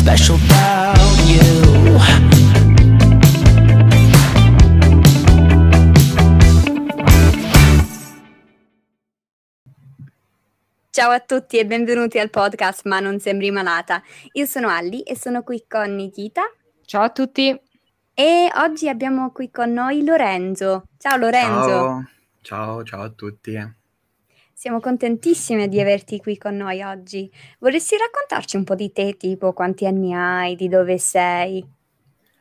special 0.00 0.36
about 0.36 0.96
you. 1.28 1.98
Ciao 10.90 11.10
a 11.10 11.20
tutti 11.20 11.58
e 11.58 11.66
benvenuti 11.66 12.18
al 12.18 12.30
podcast 12.30 12.86
Ma 12.86 13.00
non 13.00 13.20
sembri 13.20 13.50
malata. 13.50 14.02
Io 14.32 14.46
sono 14.46 14.68
Alli 14.68 15.02
e 15.02 15.16
sono 15.16 15.42
qui 15.42 15.64
con 15.68 15.94
Nikita. 15.94 16.42
Ciao 16.84 17.02
a 17.02 17.10
tutti. 17.10 17.58
E 18.14 18.50
oggi 18.56 18.88
abbiamo 18.88 19.30
qui 19.32 19.50
con 19.50 19.72
noi 19.72 20.02
Lorenzo. 20.02 20.84
Ciao 20.96 21.16
Lorenzo. 21.18 21.68
Ciao, 21.68 22.04
ciao, 22.40 22.84
ciao 22.84 23.02
a 23.02 23.10
tutti. 23.10 23.78
Siamo 24.60 24.78
contentissime 24.78 25.68
di 25.68 25.80
averti 25.80 26.18
qui 26.18 26.36
con 26.36 26.54
noi 26.54 26.82
oggi. 26.82 27.32
Vorresti 27.60 27.96
raccontarci 27.96 28.58
un 28.58 28.64
po' 28.64 28.74
di 28.74 28.92
te, 28.92 29.16
tipo 29.16 29.54
quanti 29.54 29.86
anni 29.86 30.12
hai, 30.12 30.54
di 30.54 30.68
dove 30.68 30.98
sei? 30.98 31.66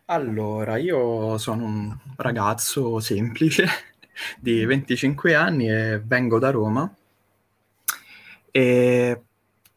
Allora, 0.07 0.75
io 0.75 1.37
sono 1.37 1.63
un 1.63 1.97
ragazzo 2.17 2.99
semplice 2.99 3.65
di 4.37 4.65
25 4.65 5.33
anni 5.33 5.71
e 5.71 6.01
vengo 6.03 6.39
da 6.39 6.49
Roma. 6.49 6.93
E 8.51 9.21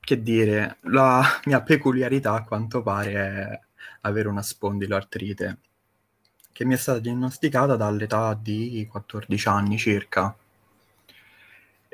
che 0.00 0.20
dire, 0.20 0.78
la 0.80 1.22
mia 1.44 1.62
peculiarità 1.62 2.32
a 2.32 2.42
quanto 2.42 2.82
pare 2.82 3.12
è 3.12 3.60
avere 4.00 4.26
una 4.26 4.42
spondiloartrite 4.42 5.58
che 6.50 6.64
mi 6.64 6.74
è 6.74 6.76
stata 6.76 6.98
diagnosticata 6.98 7.76
dall'età 7.76 8.34
di 8.34 8.84
14 8.90 9.46
anni 9.48 9.78
circa. 9.78 10.36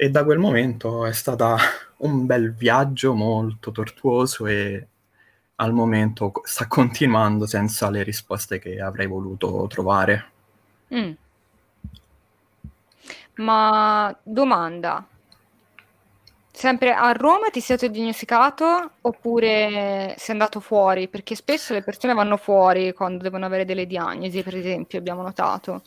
E 0.01 0.11
da 0.11 0.23
quel 0.23 0.39
momento 0.39 1.05
è 1.07 1.13
stato 1.13 1.57
un 2.07 2.25
bel 2.25 2.55
viaggio 2.55 3.15
molto 3.15 3.73
tortuoso 3.73 4.47
e 4.47 4.87
al 5.57 5.73
momento 5.73 6.31
sta 6.45 6.69
continuando 6.69 7.47
senza 7.47 7.91
le 7.91 8.05
risposte 8.05 8.61
che 8.61 8.81
avrei 8.81 9.09
voluto 9.09 9.67
trovare. 9.69 10.31
Mm. 10.95 11.11
Ma 13.39 14.17
domanda, 14.23 15.05
sempre 16.53 16.95
a 16.95 17.11
Roma 17.11 17.49
ti 17.51 17.61
sei 17.61 17.77
stato 17.77 17.93
diagnosticato 17.93 18.91
oppure 19.01 20.15
sei 20.17 20.35
andato 20.35 20.61
fuori? 20.61 21.09
Perché 21.09 21.35
spesso 21.35 21.73
le 21.73 21.83
persone 21.83 22.15
vanno 22.15 22.37
fuori 22.37 22.93
quando 22.93 23.25
devono 23.25 23.47
avere 23.47 23.65
delle 23.65 23.85
diagnosi, 23.85 24.45
per 24.45 24.55
esempio, 24.55 25.01
abbiamo 25.01 25.23
notato. 25.23 25.83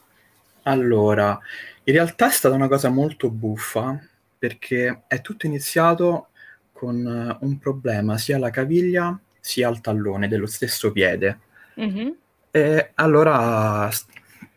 Allora, 0.64 1.40
in 1.86 1.94
realtà 1.94 2.28
è 2.28 2.32
stata 2.32 2.54
una 2.54 2.68
cosa 2.68 2.90
molto 2.90 3.30
buffa 3.30 4.10
perché 4.42 5.04
è 5.06 5.22
tutto 5.22 5.46
iniziato 5.46 6.30
con 6.72 7.06
eh, 7.06 7.46
un 7.46 7.60
problema 7.60 8.18
sia 8.18 8.38
alla 8.38 8.50
caviglia 8.50 9.16
sia 9.40 9.68
al 9.68 9.82
tallone 9.82 10.28
dello 10.28 10.48
stesso 10.48 10.92
piede. 10.92 11.42
Mm-hmm. 11.80 12.10
E 12.50 12.92
allora 12.96 13.88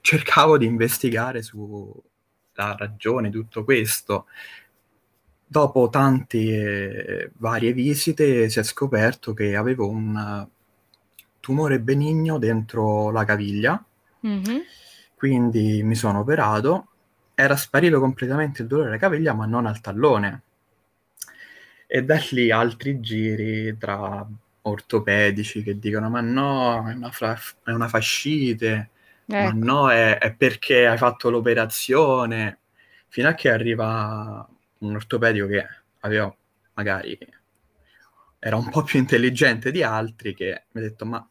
cercavo 0.00 0.56
di 0.56 0.64
investigare 0.64 1.42
sulla 1.42 2.74
ragione 2.78 3.28
di 3.28 3.36
tutto 3.36 3.62
questo. 3.62 4.24
Dopo 5.44 5.90
tante 5.90 6.38
eh, 6.38 7.30
varie 7.34 7.74
visite 7.74 8.48
si 8.48 8.58
è 8.58 8.62
scoperto 8.62 9.34
che 9.34 9.54
avevo 9.54 9.86
un 9.86 10.48
tumore 11.40 11.78
benigno 11.78 12.38
dentro 12.38 13.10
la 13.10 13.26
caviglia, 13.26 13.84
mm-hmm. 14.26 14.60
quindi 15.14 15.82
mi 15.82 15.94
sono 15.94 16.20
operato. 16.20 16.88
Era 17.34 17.56
sparito 17.56 18.00
completamente 18.00 18.62
il 18.62 18.68
dolore 18.68 18.88
alla 18.88 18.98
caviglia, 18.98 19.32
ma 19.34 19.46
non 19.46 19.66
al 19.66 19.80
tallone. 19.80 20.42
E 21.86 22.02
da 22.02 22.20
lì 22.30 22.50
altri 22.50 23.00
giri 23.00 23.76
tra 23.76 24.26
ortopedici 24.62 25.62
che 25.62 25.78
dicono 25.78 26.08
ma 26.08 26.20
no, 26.20 26.88
è 26.88 26.94
una, 26.94 27.10
fra- 27.10 27.38
è 27.64 27.70
una 27.70 27.88
fascite, 27.88 28.90
ecco. 29.26 29.42
ma 29.42 29.50
no, 29.52 29.90
è, 29.90 30.18
è, 30.18 30.34
perché 30.34 30.86
hai 30.86 30.96
fatto 30.96 31.30
l'operazione, 31.30 32.60
fino 33.08 33.28
a 33.28 33.34
che 33.34 33.50
arriva 33.50 34.48
un 34.78 34.94
ortopedico 34.94 35.46
che 35.46 35.66
aveva 36.00 36.34
magari 36.74 37.16
era 38.38 38.56
un 38.56 38.68
po' 38.68 38.82
più 38.82 38.98
intelligente 38.98 39.70
di 39.70 39.82
altri 39.82 40.34
che 40.34 40.64
mi 40.72 40.80
ha 40.80 40.84
detto 40.84 41.06
ma 41.06 41.26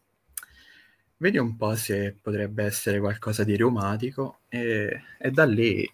vedi 1.24 1.38
un 1.38 1.56
po' 1.56 1.74
se 1.76 2.14
potrebbe 2.22 2.66
essere 2.66 3.00
qualcosa 3.00 3.46
di 3.46 3.56
reumatico 3.56 4.40
e, 4.50 5.04
e 5.18 5.32
da 5.32 5.46
lì 5.46 5.90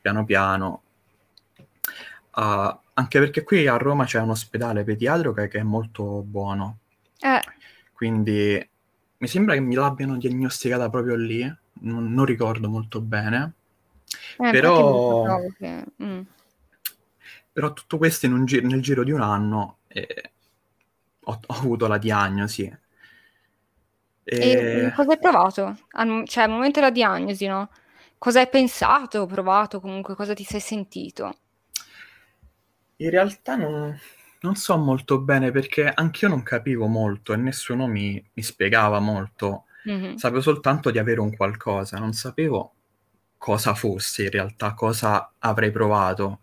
piano 0.00 0.24
piano 0.24 0.82
uh, 2.36 2.78
anche 2.94 3.18
perché 3.18 3.42
qui 3.42 3.66
a 3.66 3.76
Roma 3.76 4.04
c'è 4.04 4.20
un 4.20 4.30
ospedale 4.30 4.84
pediatrico 4.84 5.32
che 5.34 5.48
è 5.48 5.62
molto 5.62 6.22
buono. 6.22 6.78
Eh. 7.18 7.40
Quindi 7.92 8.70
mi 9.18 9.26
sembra 9.26 9.54
che 9.54 9.60
mi 9.60 9.74
l'abbiano 9.74 10.16
diagnosticata 10.16 10.88
proprio 10.90 11.16
lì, 11.16 11.42
non, 11.80 12.12
non 12.12 12.24
ricordo 12.24 12.68
molto 12.68 13.00
bene. 13.00 13.52
Eh, 14.38 14.50
però... 14.50 15.24
Che... 15.58 15.84
Mm. 16.00 16.20
però 17.52 17.72
tutto 17.72 17.98
questo 17.98 18.28
gi- 18.44 18.60
nel 18.60 18.80
giro 18.80 19.02
di 19.02 19.10
un 19.10 19.22
anno 19.22 19.78
eh, 19.88 20.30
ho, 21.24 21.40
ho, 21.46 21.54
avuto 21.54 21.88
la 21.88 21.98
diagnosi. 21.98 22.78
E... 24.28 24.86
e 24.86 24.92
cosa 24.92 25.12
hai 25.12 25.18
provato? 25.18 25.78
Cioè, 26.24 26.42
al 26.42 26.50
momento 26.50 26.80
della 26.80 26.90
diagnosi, 26.90 27.46
no? 27.46 27.70
Cosa 28.18 28.40
hai 28.40 28.48
pensato, 28.48 29.24
provato, 29.26 29.80
comunque 29.80 30.16
cosa 30.16 30.34
ti 30.34 30.42
sei 30.42 30.58
sentito? 30.58 31.36
In 32.96 33.10
realtà 33.10 33.54
non, 33.54 33.96
non 34.40 34.54
so 34.56 34.76
molto 34.76 35.20
bene 35.20 35.52
perché 35.52 35.86
anch'io 35.86 36.28
non 36.28 36.42
capivo 36.42 36.86
molto 36.86 37.32
e 37.32 37.36
nessuno 37.36 37.86
mi, 37.86 38.22
mi 38.32 38.42
spiegava 38.42 38.98
molto. 38.98 39.66
Mm-hmm. 39.88 40.16
Sapevo 40.16 40.40
soltanto 40.40 40.90
di 40.90 40.98
avere 40.98 41.20
un 41.20 41.36
qualcosa, 41.36 41.98
non 41.98 42.12
sapevo 42.12 42.72
cosa 43.38 43.74
fosse 43.74 44.24
in 44.24 44.30
realtà, 44.30 44.74
cosa 44.74 45.34
avrei 45.38 45.70
provato 45.70 46.40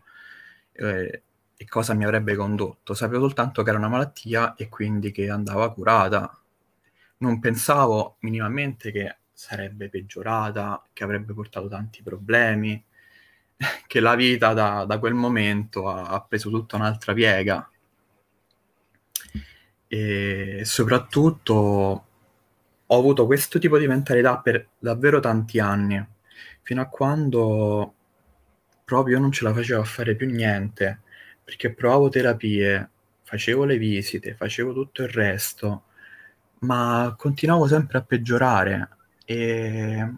eh, 0.71 1.23
e 1.57 1.65
cosa 1.65 1.93
mi 1.95 2.05
avrebbe 2.05 2.35
condotto. 2.35 2.93
Sapevo 2.93 3.21
soltanto 3.21 3.63
che 3.63 3.69
era 3.69 3.79
una 3.79 3.89
malattia 3.89 4.53
e 4.55 4.69
quindi 4.69 5.11
che 5.11 5.29
andava 5.29 5.73
curata. 5.73 6.37
Non 7.23 7.39
pensavo 7.39 8.17
minimamente 8.19 8.91
che 8.91 9.15
sarebbe 9.31 9.87
peggiorata, 9.87 10.85
che 10.91 11.05
avrebbe 11.05 11.33
portato 11.33 11.69
tanti 11.69 12.03
problemi 12.03 12.83
che 13.87 13.99
la 14.01 14.15
vita 14.15 14.51
da, 14.51 14.83
da 14.83 14.99
quel 14.99 15.13
momento 15.13 15.87
ha, 15.87 16.09
ha, 16.09 16.21
preso 16.21 16.49
tutta 16.49 16.75
un'altra 16.75 17.13
piega. 17.13 17.65
E 19.87 20.61
soprattutto 20.65 22.05
ho 22.85 22.97
avuto 22.99 23.25
questo 23.25 23.57
tipo 23.57 23.77
di 23.77 23.87
mentalità 23.87 24.39
per 24.39 24.67
davvero 24.77 25.21
tanti 25.21 25.59
anni, 25.59 26.05
fino 26.61 26.81
a 26.81 26.87
quando 26.87 27.93
proprio 28.83 29.17
non 29.17 29.31
ce 29.31 29.45
la 29.45 29.53
facevo 29.53 29.79
a 29.79 29.85
fare 29.85 30.15
più 30.15 30.29
niente, 30.29 31.01
perché 31.41 31.73
provavo 31.73 32.09
terapie, 32.09 32.89
facevo 33.21 33.63
le 33.63 33.77
visite, 33.77 34.35
facevo 34.35 34.73
tutto 34.73 35.03
il 35.03 35.09
resto, 35.09 35.85
ma 36.63 37.13
continuavo 37.17 37.67
sempre 37.67 37.97
a 37.97 38.03
peggiorare 38.03 38.89
e 39.25 40.13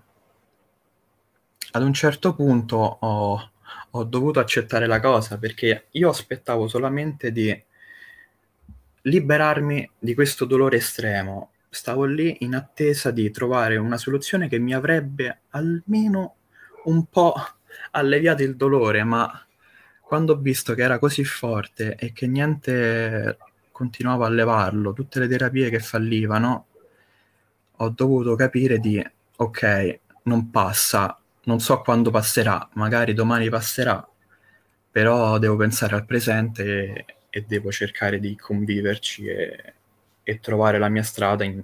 ad 1.72 1.84
un 1.84 1.94
certo 1.94 2.34
punto 2.34 2.78
ho, 2.78 3.52
ho 3.92 4.04
dovuto 4.04 4.40
accettare 4.40 4.88
la 4.88 5.00
cosa 5.00 5.38
perché 5.38 5.88
io 5.92 6.10
aspettavo 6.10 6.68
solamente 6.68 7.32
di 7.32 7.64
liberarmi 9.02 9.92
di 10.00 10.14
questo 10.14 10.46
dolore 10.46 10.78
estremo. 10.78 11.52
Stavo 11.70 12.06
lì 12.06 12.38
in 12.40 12.56
attesa 12.56 13.12
di 13.12 13.30
trovare 13.32 13.78
una 13.78 13.98
soluzione 13.98 14.48
che 14.48 14.60
mi 14.60 14.74
avrebbe 14.74 15.42
almeno 15.50 16.36
un 16.86 17.06
po' 17.08 17.34
alleviato 17.92 18.44
il 18.44 18.56
dolore, 18.56 19.04
ma 19.04 19.46
quando 20.02 20.34
ho 20.34 20.38
visto 20.38 20.74
che 20.74 20.84
era 20.84 21.00
così 21.00 21.24
forte 21.24 21.96
e 21.96 22.14
che 22.14 22.28
niente 22.28 23.38
continuava 23.76 24.26
a 24.26 24.30
levarlo, 24.30 24.94
tutte 24.94 25.20
le 25.20 25.28
terapie 25.28 25.70
che 25.70 25.80
fallivano, 25.80 26.68
ho 27.76 27.90
dovuto 27.90 28.34
capire 28.36 28.80
di 28.80 29.06
ok, 29.36 30.00
non 30.24 30.50
passa, 30.50 31.20
non 31.44 31.60
so 31.60 31.82
quando 31.82 32.10
passerà, 32.10 32.70
magari 32.76 33.14
domani 33.14 33.50
passerà, 33.50 34.08
però 34.90 35.38
devo 35.40 35.58
pensare 35.58 35.96
al 35.96 36.06
presente 36.06 36.64
e, 36.64 37.06
e 37.30 37.42
devo 37.46 37.70
cercare 37.70 38.22
di 38.22 38.38
conviverci 38.38 39.26
e, 39.26 39.74
e, 40.24 40.40
trovare 40.40 40.80
la 40.80 40.88
mia 40.88 41.04
strada 41.04 41.44
in, 41.44 41.62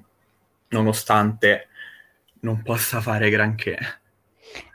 nonostante 0.68 1.70
non 2.42 2.62
possa 2.62 3.00
fare 3.00 3.30
granché. 3.30 3.78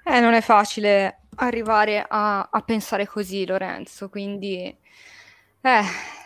Eh, 0.05 0.21
non 0.21 0.33
è 0.33 0.41
facile 0.41 1.19
arrivare 1.35 2.03
a, 2.09 2.49
a 2.51 2.63
pensare 2.63 3.07
così, 3.07 3.45
Lorenzo, 3.45 4.09
quindi... 4.09 4.75
Eh, 5.61 6.25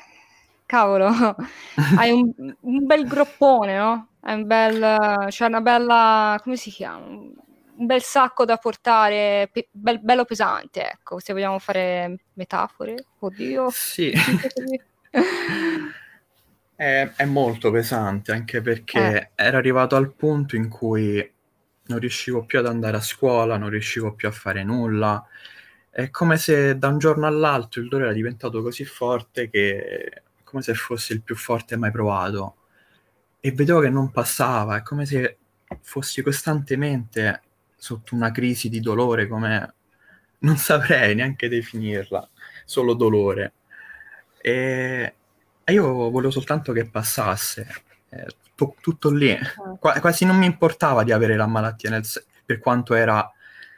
cavolo, 0.71 1.09
hai 1.99 2.13
un, 2.13 2.33
un, 2.61 2.87
bel 2.87 3.07
groppone, 3.07 3.77
no? 3.77 4.09
È 4.21 4.33
un 4.33 4.47
bel... 4.47 5.27
c'è 5.29 5.47
una 5.47 5.61
bella... 5.61 6.39
come 6.43 6.57
si 6.57 6.71
chiama? 6.71 7.07
un 7.81 7.87
bel 7.87 8.03
sacco 8.03 8.45
da 8.45 8.59
portare, 8.59 9.49
pe- 9.51 9.69
bel, 9.71 10.01
bello 10.01 10.25
pesante, 10.25 10.91
ecco, 10.91 11.19
se 11.19 11.33
vogliamo 11.33 11.59
fare 11.59 12.25
metafore. 12.35 13.07
Oddio. 13.19 13.69
Sì. 13.71 14.13
È, 16.81 17.13
è 17.15 17.25
molto 17.27 17.71
pesante 17.71 18.33
anche 18.33 18.63
perché 18.63 19.31
Eh. 19.37 19.45
ero 19.45 19.59
arrivato 19.59 19.97
al 19.97 20.15
punto 20.15 20.57
in 20.57 20.71
cui 20.71 21.31
non 21.89 21.99
riuscivo 21.99 22.47
più 22.47 22.59
ad 22.59 22.67
andare 22.67 22.97
a 22.97 23.03
scuola, 23.03 23.59
non 23.59 23.69
riuscivo 23.69 24.15
più 24.15 24.29
a 24.29 24.31
fare 24.31 24.65
nulla. 24.65 25.23
È 25.91 26.09
come 26.09 26.39
se 26.39 26.79
da 26.79 26.89
un 26.89 26.97
giorno 26.97 27.27
all'altro 27.27 27.83
il 27.83 27.89
dolore 27.89 28.07
era 28.09 28.17
diventato 28.17 28.63
così 28.63 28.87
forte 28.87 29.51
che 29.51 30.23
come 30.51 30.63
se 30.63 30.75
fosse 30.75 31.13
il 31.13 31.23
più 31.23 31.37
forte 31.37 31.77
mai 31.77 31.91
provato. 31.91 32.57
E 33.41 33.53
vedevo 33.53 33.81
che 33.81 33.89
non 33.89 34.11
passava, 34.11 34.77
è 34.77 34.83
come 34.83 35.07
se 35.07 35.39
fossi 35.81 36.23
costantemente 36.23 37.43
sotto 37.77 38.15
una 38.15 38.31
crisi 38.31 38.69
di 38.69 38.81
dolore, 38.81 39.27
come 39.29 39.75
non 40.41 40.57
saprei 40.57 41.15
neanche 41.15 41.49
definirla, 41.49 42.29
solo 42.65 42.95
dolore. 42.95 43.53
E, 44.43 45.15
e 45.65 45.73
io 45.73 46.11
volevo 46.11 46.31
soltanto 46.31 46.73
che 46.73 46.87
passasse, 46.87 47.67
eh, 48.11 48.27
tu- 48.55 48.75
tutto 48.81 49.11
lì. 49.11 49.37
Qua- 49.79 49.99
quasi 50.01 50.25
non 50.25 50.37
mi 50.37 50.47
importava 50.47 51.05
di 51.05 51.13
avere 51.13 51.37
la 51.37 51.47
malattia, 51.47 51.91
nel 51.91 52.05
se- 52.05 52.25
per 52.45 52.59
quanto 52.59 52.95
era 52.95 53.31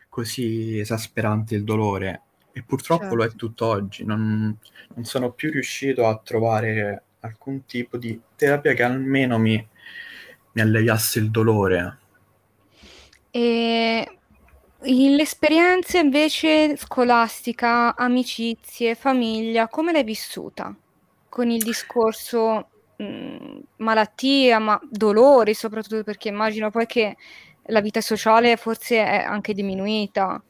così 0.08 0.78
esasperante 0.78 1.54
il 1.54 1.64
dolore. 1.64 2.22
E 2.52 2.62
purtroppo 2.62 3.14
lo 3.14 3.25
è 3.25 3.28
Certo. 3.28 3.37
tutt'oggi. 3.37 4.04
Non, 4.04 4.56
non 4.94 5.04
sono 5.04 5.32
più 5.32 5.50
riuscito 5.50 6.06
a 6.06 6.19
trovare 6.19 7.02
alcun 7.20 7.64
tipo 7.66 7.96
di 7.96 8.20
terapia 8.37 8.75
che 8.75 8.82
almeno 8.82 9.38
mi, 9.38 9.66
mi 10.52 10.60
alleviasse 10.60 11.19
il 11.19 11.31
dolore. 11.31 11.99
E 13.31 14.19
l'esperienza 14.84 15.99
invece 15.99 16.76
scolastica, 16.76 17.94
amicizie, 17.96 18.94
famiglia, 18.94 19.69
come 19.69 19.93
l'hai 19.93 20.05
vissuta? 20.05 20.75
Con 21.28 21.50
il 21.50 21.62
discorso 21.62 22.70
mh, 22.96 23.58
malattia, 23.76 24.58
ma 24.58 24.78
dolori 24.90 25.55
soprattutto 25.55 26.02
perché 26.02 26.28
immagino 26.28 26.70
poi 26.70 26.87
che 26.87 27.16
la 27.66 27.81
vita 27.81 28.00
sociale 28.00 28.56
forse 28.56 28.96
è 29.05 29.22
anche 29.22 29.55
diminuita. 29.55 30.43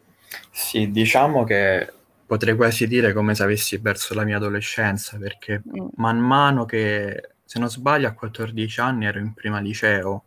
Sì, 0.50 0.90
diciamo 0.90 1.44
che 1.44 1.92
potrei 2.26 2.54
quasi 2.56 2.86
dire 2.86 3.12
come 3.12 3.34
se 3.34 3.42
avessi 3.42 3.80
perso 3.80 4.14
la 4.14 4.24
mia 4.24 4.36
adolescenza, 4.36 5.18
perché 5.18 5.62
Mm. 5.66 5.88
man 5.96 6.18
mano 6.18 6.64
che, 6.64 7.30
se 7.44 7.58
non 7.58 7.68
sbaglio, 7.68 8.08
a 8.08 8.12
14 8.12 8.80
anni 8.80 9.06
ero 9.06 9.18
in 9.18 9.32
prima 9.34 9.60
liceo. 9.60 10.24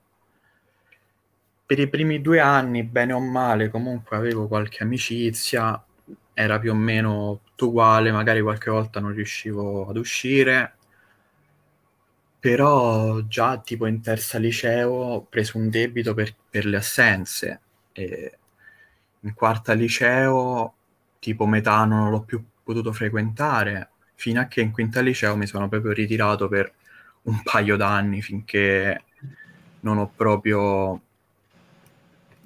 Per 1.66 1.80
i 1.80 1.90
primi 1.90 2.22
due 2.22 2.40
anni, 2.40 2.84
bene 2.84 3.13
o 3.13 3.19
male, 3.19 3.69
comunque 3.69 4.16
avevo 4.16 4.48
qualche 4.48 4.84
amicizia, 4.84 5.84
era 6.34 6.60
più 6.60 6.72
o 6.72 6.75
meno 6.75 7.42
tutto 7.44 7.68
uguale, 7.68 8.12
magari 8.12 8.42
qualche 8.42 8.69
volta 8.72 9.00
non 9.00 9.13
riuscivo 9.13 9.88
ad 9.90 9.98
uscire, 9.98 10.75
però 12.40 13.22
già 13.22 13.57
tipo 13.60 13.88
in 13.88 14.02
terza 14.02 14.38
liceo 14.38 14.92
ho 14.92 15.25
preso 15.25 15.57
un 15.57 15.69
debito 15.69 16.13
per, 16.13 16.34
per 16.50 16.66
le 16.66 16.78
assenze 16.78 17.62
e 17.92 18.38
in 19.25 19.33
quarta 19.33 19.74
liceo 19.74 20.74
tipo 21.19 21.45
metà 21.45 21.86
non 21.86 22.10
l'ho 22.12 22.22
più 22.22 22.44
potuto 22.63 22.94
frequentare 22.94 23.89
fino 24.16 24.39
a 24.42 24.45
che 24.48 24.62
in 24.62 24.72
quinta 24.72 25.01
liceo 25.01 25.36
mi 25.36 25.48
sono 25.48 25.68
proprio 25.69 25.92
ritirato 25.94 26.48
per 26.48 26.74
un 27.24 27.42
paio 27.44 27.75
d'anni 27.77 28.22
finché 28.22 29.04
non 29.81 29.98
ho 29.98 30.12
proprio 30.16 31.01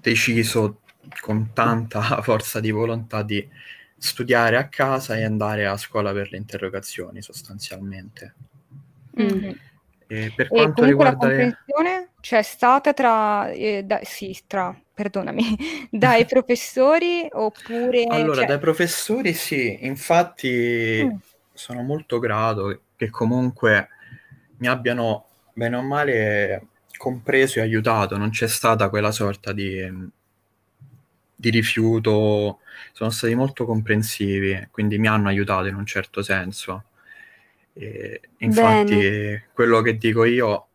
deciso 0.02 0.82
con 1.22 1.52
tanta 1.54 2.02
forza 2.22 2.60
di 2.60 2.72
volontà 2.72 3.24
di 3.24 3.48
studiare 3.98 4.58
a 4.58 4.68
casa 4.68 5.18
e 5.18 5.24
andare 5.24 5.66
a 5.68 5.76
scuola 5.78 6.14
per 6.14 6.32
le 6.32 6.38
interrogazioni 6.38 7.22
sostanzialmente. 7.22 8.34
Mhm. 9.14 9.60
E 10.08 10.32
per 10.36 10.52
E 10.52 10.74
quanto 10.74 10.84
la 10.86 10.86
riguarda 10.86 11.28
le... 11.28 11.58
comprensione 11.72 12.14
c'è 12.20 12.42
stata 12.42 12.94
tra, 12.94 13.50
eh, 13.52 13.84
da- 13.84 14.02
sì, 14.04 14.38
tra, 14.48 14.76
perdonami, 15.00 15.58
dai 15.90 16.26
professori 16.26 17.26
oppure... 17.32 18.06
Allora, 18.12 18.36
cioè- 18.36 18.48
dai 18.48 18.60
professori 18.60 19.34
sì, 19.34 19.86
infatti 19.86 21.06
Mm. 21.06 21.16
sono 21.54 21.82
molto 21.82 22.20
grato 22.20 22.82
che 22.96 23.10
comunque 23.10 23.88
mi 24.58 24.68
abbiano 24.68 25.26
bene 25.54 25.76
o 25.78 25.82
male 25.82 26.68
compreso 26.98 27.60
e 27.60 27.62
aiutato, 27.62 28.18
non 28.18 28.30
c'è 28.32 28.48
stata 28.48 28.90
quella 28.90 29.12
sorta 29.12 29.54
di, 29.54 29.80
di 31.36 31.50
rifiuto, 31.50 32.60
sono 32.92 33.10
stati 33.10 33.34
molto 33.36 33.66
comprensivi, 33.66 34.68
quindi 34.72 34.98
mi 34.98 35.08
hanno 35.08 35.30
aiutato 35.30 35.68
in 35.68 35.76
un 35.76 35.86
certo 35.86 36.22
senso. 36.22 36.84
E 37.74 38.22
infatti 38.40 39.42
quello 39.54 39.82
che 39.82 39.98
dico 39.98 40.26
io 40.26 40.68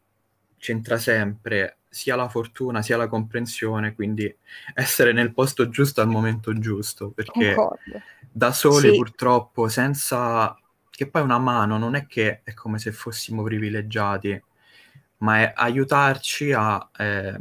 c'entra 0.59 0.97
sempre 0.97 1.79
sia 1.95 2.17
la 2.17 2.29
fortuna 2.29 2.83
sia 2.83 2.97
la 2.97 3.07
comprensione, 3.07 3.95
quindi 3.95 4.35
essere 4.75 5.13
nel 5.13 5.33
posto 5.33 5.69
giusto 5.69 6.01
al 6.01 6.09
momento 6.09 6.53
giusto, 6.59 7.11
perché 7.11 7.55
Concordo. 7.55 8.03
da 8.31 8.53
soli 8.53 8.91
Sì. 8.91 8.97
purtroppo 8.97 9.69
senza 9.69 10.59
che 10.91 11.09
poi 11.09 11.23
una 11.23 11.39
mano 11.39 11.79
non 11.79 11.95
è 11.95 12.07
che 12.07 12.41
è 12.43 12.53
come 12.53 12.79
se 12.79 12.91
fossimo 12.91 13.43
privilegiati, 13.45 14.43
ma 15.19 15.41
è 15.41 15.53
aiutarci 15.55 16.53
a 16.53 16.91
eh, 16.99 17.41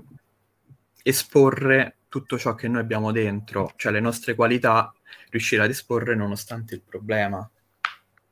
esporre 1.03 1.97
tutto 2.07 2.37
ciò 2.37 2.53
che 2.53 2.67
noi 2.67 2.81
abbiamo 2.81 3.11
dentro, 3.11 3.73
cioè 3.75 3.91
le 3.91 3.99
nostre 3.99 4.35
qualità, 4.35 4.93
riuscire 5.29 5.63
ad 5.63 5.69
esporre 5.71 6.15
nonostante 6.15 6.75
il 6.75 6.81
problema. 6.81 7.49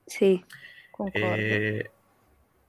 Sì. 0.06 0.44
Concordo. 0.92 1.36
E- 1.36 1.92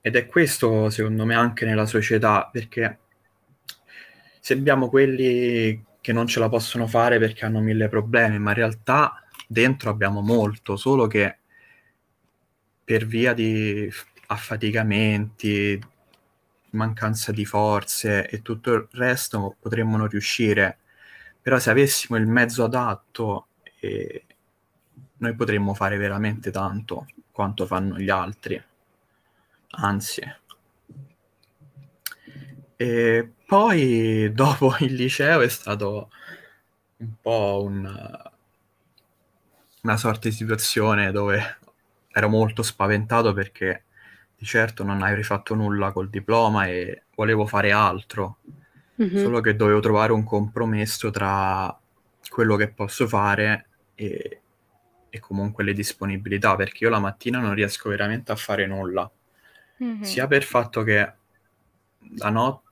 ed 0.05 0.17
è 0.17 0.27
questo, 0.27 0.91
secondo 0.91 1.25
me, 1.25 1.35
anche 1.37 1.65
nella 1.65 1.87
società, 1.87 2.49
perché 2.51 2.99
se 4.45 4.55
abbiamo 4.55 4.89
quelli 4.89 5.85
che 6.01 6.13
non 6.13 6.27
ce 6.27 6.41
la 6.41 6.49
possono 6.49 6.89
fare 6.89 7.21
perché 7.21 7.45
hanno 7.45 7.61
mille 7.61 7.89
problemi, 7.89 8.41
ma 8.41 8.51
in 8.51 8.57
realtà 8.57 9.23
dentro 9.47 9.89
abbiamo 9.89 10.21
molto, 10.21 10.77
solo 10.77 11.07
che 11.07 11.39
per 12.83 13.07
via 13.07 13.35
di 13.35 13.89
affaticamenti, 14.27 15.81
mancanza 16.71 17.31
di 17.31 17.45
forze 17.45 18.29
e 18.29 18.43
tutto 18.43 18.73
il 18.73 18.89
resto 18.91 19.55
potremmo 19.61 19.97
non 19.97 20.09
riuscire. 20.09 20.79
Però 21.41 21.61
se 21.61 21.71
avessimo 21.71 22.19
il 22.19 22.27
mezzo 22.27 22.65
adatto, 22.65 23.47
eh, 23.79 24.25
noi 25.19 25.37
potremmo 25.37 25.73
fare 25.73 25.97
veramente 25.99 26.51
tanto 26.51 27.07
quanto 27.31 27.65
fanno 27.65 27.97
gli 27.97 28.11
altri. 28.11 28.61
Anzi. 29.71 30.21
E 32.75 33.33
poi 33.53 34.33
dopo 34.33 34.75
il 34.81 34.95
liceo 34.95 35.41
è 35.43 35.49
stato 35.49 36.11
un 36.99 37.13
po' 37.21 37.63
un- 37.65 38.31
una 39.83 39.97
sorta 39.97 40.29
di 40.29 40.35
situazione 40.35 41.11
dove 41.11 41.59
ero 42.13 42.29
molto 42.29 42.63
spaventato 42.63 43.33
perché 43.33 43.85
di 44.37 44.45
certo 44.45 44.85
non 44.85 45.03
avrei 45.03 45.23
fatto 45.25 45.55
nulla 45.55 45.93
col 45.93 46.09
diploma 46.11 46.67
e 46.67 47.05
volevo 47.15 47.47
fare 47.47 47.73
altro, 47.73 48.39
Mhm. 48.99 49.19
solo 49.19 49.41
che 49.41 49.57
dovevo 49.57 49.81
trovare 49.81 50.13
un 50.13 50.25
compromesso 50.25 51.11
tra 51.11 51.77
quello 52.29 52.57
che 52.57 52.69
posso 52.73 53.07
fare 53.09 53.67
e, 53.95 54.41
e 55.11 55.21
comunque 55.21 55.65
le 55.65 55.73
disponibilità, 55.75 56.57
perché 56.57 56.85
io 56.85 56.91
la 56.91 56.99
mattina 56.99 57.39
non 57.41 57.55
riesco 57.55 57.89
veramente 57.89 58.33
a 58.33 58.37
fare 58.37 58.67
nulla 58.67 59.11
Mhm. 59.81 60.05
sia 60.05 60.27
per 60.27 60.39
il 60.43 60.47
fatto 60.49 60.83
che 60.83 61.13
la 62.17 62.31
notte 62.31 62.72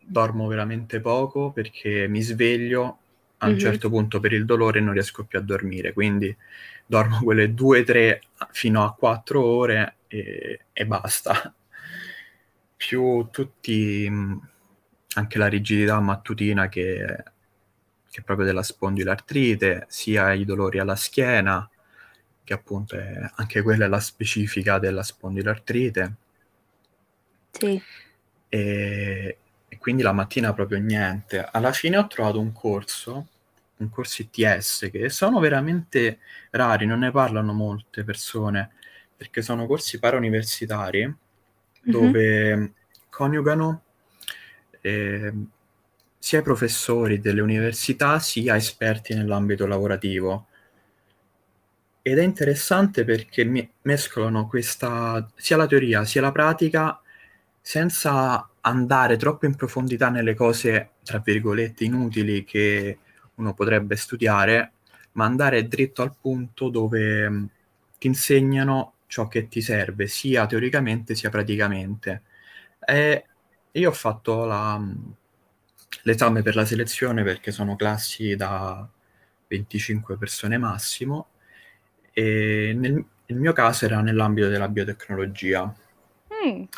dormo 0.00 0.46
veramente 0.46 1.00
poco 1.00 1.50
perché 1.52 2.06
mi 2.08 2.20
sveglio 2.22 2.98
a 3.38 3.46
un 3.46 3.52
Mhm. 3.52 3.58
certo 3.58 3.88
punto 3.88 4.20
per 4.20 4.32
il 4.32 4.44
dolore 4.44 4.78
e 4.78 4.82
non 4.82 4.92
riesco 4.94 5.24
più 5.24 5.38
a 5.38 5.42
dormire, 5.42 5.92
quindi 5.92 6.34
dormo 6.86 7.20
quelle 7.22 7.54
due, 7.54 7.84
tre 7.84 8.20
fino 8.52 8.84
a 8.84 8.92
quattro 8.94 9.44
ore 9.44 9.96
e, 10.08 10.60
e 10.72 10.86
basta. 10.86 11.52
Più 12.76 13.28
tutti, 13.30 14.08
mh, 14.08 14.48
anche 15.14 15.38
la 15.38 15.48
rigidità 15.48 15.98
mattutina 16.00 16.68
che, 16.68 17.04
che 18.10 18.20
è 18.20 18.22
proprio 18.22 18.46
della 18.46 18.62
spondilartrite, 18.62 19.86
sia 19.88 20.32
i 20.32 20.44
dolori 20.44 20.78
alla 20.78 20.94
schiena, 20.96 21.68
che 22.44 22.52
appunto 22.54 22.96
è 22.96 23.30
anche 23.36 23.62
quella 23.62 23.86
è 23.86 23.88
la 23.88 24.00
specifica 24.00 24.78
della 24.78 25.02
spondilartrite. 25.02 26.14
Sì. 27.52 27.82
E, 28.48 29.38
e 29.68 29.78
quindi 29.78 30.02
la 30.02 30.12
mattina 30.12 30.52
proprio 30.54 30.78
niente. 30.78 31.46
Alla 31.50 31.72
fine 31.72 31.96
ho 31.98 32.06
trovato 32.06 32.40
un 32.40 32.52
corso, 32.52 33.26
un 33.78 33.90
corso 33.90 34.22
ITS, 34.22 34.88
che 34.90 35.08
sono 35.10 35.38
veramente 35.40 36.18
rari, 36.50 36.86
non 36.86 37.00
ne 37.00 37.10
parlano 37.10 37.52
molte 37.52 38.04
persone, 38.04 38.70
perché 39.16 39.42
sono 39.42 39.66
corsi 39.66 39.98
parauniversitari 39.98 41.14
Mhm. 41.86 41.90
dove 41.90 42.72
coniugano 43.08 43.82
eh, 44.82 45.32
sia 46.18 46.40
i 46.40 46.42
professori 46.42 47.20
delle 47.20 47.40
università 47.40 48.18
sia 48.18 48.56
esperti 48.56 49.14
nell'ambito 49.14 49.66
lavorativo. 49.66 50.46
Ed 52.02 52.18
è 52.18 52.22
interessante 52.22 53.04
perché 53.04 53.44
mescolano 53.82 54.46
questa, 54.46 55.28
sia 55.36 55.56
la 55.56 55.66
teoria 55.66 56.04
sia 56.04 56.20
la 56.22 56.32
pratica 56.32 57.00
senza 57.60 58.48
andare 58.60 59.16
troppo 59.16 59.46
in 59.46 59.54
profondità 59.54 60.08
nelle 60.10 60.34
cose, 60.34 60.92
tra 61.04 61.18
virgolette, 61.18 61.84
inutili 61.84 62.44
che 62.44 62.98
uno 63.36 63.54
potrebbe 63.54 63.96
studiare, 63.96 64.72
ma 65.12 65.24
andare 65.24 65.66
dritto 65.68 66.02
al 66.02 66.14
punto 66.20 66.68
dove 66.68 67.28
mh, 67.28 67.48
ti 67.98 68.06
insegnano 68.08 68.94
ciò 69.06 69.28
che 69.28 69.48
ti 69.48 69.60
serve, 69.60 70.06
sia 70.06 70.46
teoricamente 70.46 71.14
sia 71.14 71.30
praticamente. 71.30 72.22
E 72.80 73.24
io 73.72 73.88
ho 73.90 73.92
fatto 73.92 74.44
la, 74.44 74.78
mh, 74.78 75.14
l'esame 76.02 76.42
per 76.42 76.54
la 76.54 76.64
selezione 76.64 77.22
perché 77.22 77.50
sono 77.50 77.76
classi 77.76 78.36
da 78.36 78.86
25 79.46 80.16
persone 80.16 80.58
massimo 80.58 81.28
e 82.12 82.72
nel, 82.76 82.92
nel 83.26 83.38
mio 83.38 83.52
caso 83.52 83.84
era 83.84 84.00
nell'ambito 84.00 84.48
della 84.48 84.68
biotecnologia. 84.68 85.74
Mm, 86.30 86.68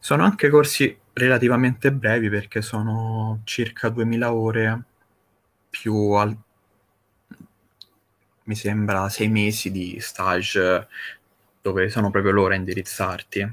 Sono 0.00 0.24
anche 0.24 0.48
corsi 0.48 0.98
relativamente 1.12 1.92
brevi 1.92 2.28
perché 2.28 2.60
sono 2.60 3.42
circa 3.44 3.88
2000 3.88 4.32
ore 4.32 4.82
più 5.70 5.94
al- 6.12 6.36
mi 8.44 8.54
sembra 8.54 9.08
sei 9.08 9.28
mesi 9.28 9.70
di 9.70 9.98
stage 10.00 10.88
dove 11.62 11.88
sono 11.88 12.10
proprio 12.10 12.32
loro 12.32 12.52
a 12.52 12.56
indirizzarti. 12.56 13.52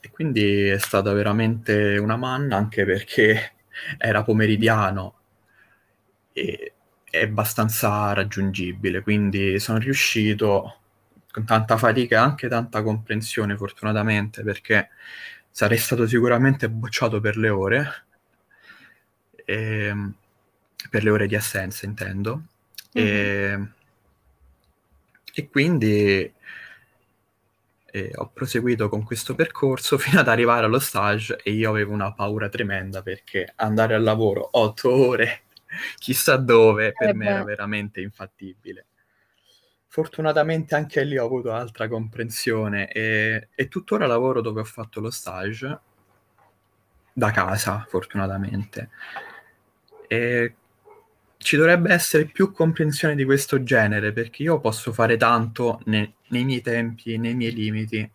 E 0.00 0.10
quindi 0.10 0.66
è 0.68 0.78
stata 0.78 1.12
veramente 1.12 1.96
una 1.98 2.16
manna 2.16 2.56
anche 2.56 2.84
perché 2.84 3.52
era 3.98 4.22
pomeridiano 4.24 5.14
e 6.32 6.72
è 7.04 7.22
abbastanza 7.22 8.12
raggiungibile, 8.12 9.02
quindi 9.02 9.58
sono 9.58 9.78
riuscito 9.78 10.79
con 11.30 11.44
tanta 11.44 11.76
fatica 11.76 12.16
e 12.16 12.18
anche 12.18 12.48
tanta 12.48 12.82
comprensione, 12.82 13.56
fortunatamente, 13.56 14.42
perché 14.42 14.90
sarei 15.50 15.78
stato 15.78 16.06
sicuramente 16.06 16.68
bocciato 16.68 17.20
per 17.20 17.36
le 17.36 17.48
ore, 17.48 18.04
ehm, 19.44 20.14
per 20.90 21.02
le 21.04 21.10
ore 21.10 21.26
di 21.26 21.36
assenza, 21.36 21.86
intendo. 21.86 22.44
E, 22.92 23.58
e 25.32 25.48
quindi 25.48 26.32
eh, 27.92 28.12
ho 28.14 28.30
proseguito 28.32 28.88
con 28.88 29.04
questo 29.04 29.34
percorso 29.34 29.98
fino 29.98 30.20
ad 30.20 30.28
arrivare 30.28 30.66
allo 30.66 30.78
stage 30.78 31.40
e 31.42 31.52
io 31.52 31.70
avevo 31.70 31.92
una 31.92 32.12
paura 32.12 32.48
tremenda 32.48 33.02
perché 33.02 33.52
andare 33.56 33.94
al 33.94 34.02
lavoro 34.02 34.48
otto 34.52 34.90
ore, 34.92 35.42
chissà 35.98 36.36
dove, 36.36 36.92
per 36.92 37.10
Eh 37.10 37.14
me 37.14 37.26
era 37.28 37.44
veramente 37.44 38.00
infattibile. 38.00 38.86
Fortunatamente 39.92 40.76
anche 40.76 41.02
lì 41.02 41.18
ho 41.18 41.24
avuto 41.24 41.52
altra 41.52 41.88
comprensione 41.88 42.92
e, 42.92 43.48
e 43.52 43.66
tuttora 43.66 44.06
lavoro 44.06 44.40
dove 44.40 44.60
ho 44.60 44.64
fatto 44.64 45.00
lo 45.00 45.10
stage, 45.10 45.80
da 47.12 47.32
casa, 47.32 47.84
fortunatamente. 47.88 48.90
E 50.06 50.54
ci 51.38 51.56
dovrebbe 51.56 51.92
essere 51.92 52.26
più 52.26 52.52
comprensione 52.52 53.16
di 53.16 53.24
questo 53.24 53.64
genere 53.64 54.12
perché 54.12 54.44
io 54.44 54.60
posso 54.60 54.92
fare 54.92 55.16
tanto 55.16 55.80
ne- 55.86 56.12
nei 56.28 56.44
miei 56.44 56.60
tempi, 56.60 57.18
nei 57.18 57.34
miei 57.34 57.52
limiti, 57.52 58.08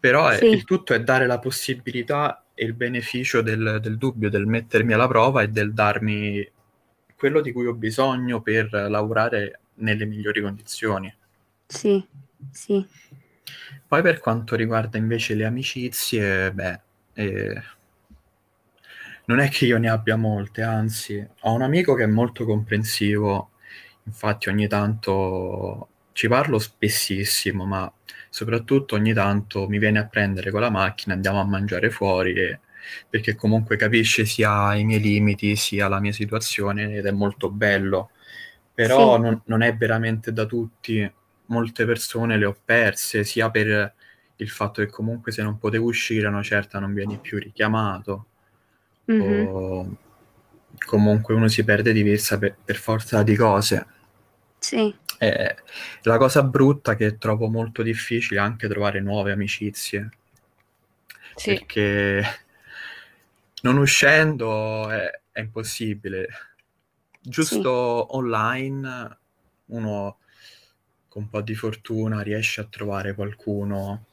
però 0.00 0.26
è- 0.26 0.38
Sì. 0.38 0.46
il 0.46 0.64
tutto 0.64 0.92
è 0.92 1.00
dare 1.04 1.26
la 1.26 1.38
possibilità 1.38 2.46
e 2.52 2.64
il 2.64 2.72
beneficio 2.72 3.42
del, 3.42 3.78
del 3.80 3.96
dubbio, 3.96 4.28
del 4.28 4.46
mettermi 4.46 4.92
alla 4.92 5.06
prova 5.06 5.42
e 5.42 5.48
del 5.50 5.72
darmi 5.72 6.50
quello 7.14 7.40
di 7.40 7.52
cui 7.52 7.66
ho 7.66 7.74
bisogno 7.74 8.40
per 8.42 8.72
lavorare 8.72 9.60
nelle 9.74 10.04
migliori 10.06 10.40
condizioni. 10.40 11.14
Sì, 11.66 12.04
sì. 12.50 12.86
Poi 13.86 14.02
per 14.02 14.20
quanto 14.20 14.56
riguarda 14.56 14.98
invece 14.98 15.34
le 15.34 15.44
amicizie, 15.44 16.52
beh, 16.52 16.80
eh, 17.14 17.62
non 19.26 19.38
è 19.38 19.48
che 19.48 19.66
io 19.66 19.78
ne 19.78 19.88
abbia 19.88 20.16
molte, 20.16 20.62
anzi, 20.62 21.26
ho 21.40 21.52
un 21.52 21.62
amico 21.62 21.94
che 21.94 22.04
è 22.04 22.06
molto 22.06 22.44
comprensivo, 22.44 23.50
infatti 24.04 24.48
ogni 24.48 24.66
tanto 24.68 25.88
ci 26.12 26.28
parlo 26.28 26.58
spessissimo, 26.58 27.64
ma 27.64 27.90
soprattutto 28.28 28.94
ogni 28.96 29.12
tanto 29.12 29.68
mi 29.68 29.78
viene 29.78 29.98
a 30.00 30.06
prendere 30.06 30.50
con 30.50 30.60
la 30.60 30.70
macchina, 30.70 31.14
andiamo 31.14 31.40
a 31.40 31.44
mangiare 31.44 31.90
fuori, 31.90 32.34
e- 32.34 32.60
perché 33.08 33.34
comunque 33.36 33.76
capisce 33.76 34.24
sia 34.24 34.74
i 34.74 34.84
miei 34.84 35.00
limiti, 35.00 35.54
sia 35.56 35.88
la 35.88 36.00
mia 36.00 36.12
situazione 36.12 36.94
ed 36.96 37.06
è 37.06 37.12
molto 37.12 37.50
bello. 37.50 38.10
Però 38.74 39.16
Sì. 39.16 39.22
non, 39.22 39.42
non 39.46 39.62
è 39.62 39.76
veramente 39.76 40.32
da 40.32 40.46
tutti, 40.46 41.10
molte 41.46 41.84
persone 41.84 42.36
le 42.38 42.44
ho 42.46 42.56
perse, 42.64 43.24
sia 43.24 43.50
per 43.50 43.94
il 44.36 44.48
fatto 44.50 44.82
che 44.82 44.90
comunque 44.90 45.30
se 45.32 45.42
non 45.42 45.58
potevo 45.58 45.86
uscire 45.86 46.26
a 46.26 46.30
una 46.30 46.42
certa 46.42 46.78
non 46.78 46.92
vieni 46.94 47.18
più 47.18 47.38
richiamato, 47.38 48.26
Mhm. 49.08 49.18
o 49.18 49.88
comunque 50.86 51.34
uno 51.34 51.48
si 51.48 51.64
perde 51.64 51.92
di 51.92 52.02
vista 52.02 52.38
per, 52.38 52.56
per 52.64 52.76
forza 52.76 53.22
di 53.22 53.36
cose. 53.36 53.86
Sì, 54.60 54.94
E 55.18 55.56
la 56.02 56.16
cosa 56.18 56.42
brutta 56.42 56.96
che 56.96 57.16
trovo 57.16 57.48
molto 57.48 57.82
difficile 57.82 58.40
è 58.40 58.42
anche 58.42 58.68
trovare 58.68 59.00
nuove 59.00 59.32
amicizie, 59.32 60.10
Sì, 61.36 61.58
perché 61.58 62.22
non 63.62 63.76
uscendo 63.78 64.88
è, 64.90 65.20
è 65.30 65.40
impossibile. 65.40 66.28
Giusto 67.22 68.16
online 68.16 69.18
uno 69.66 70.18
con 71.08 71.22
un 71.22 71.28
po' 71.28 71.40
di 71.40 71.54
fortuna 71.54 72.20
riesce 72.22 72.60
a 72.60 72.66
trovare 72.68 73.14
qualcuno 73.14 74.06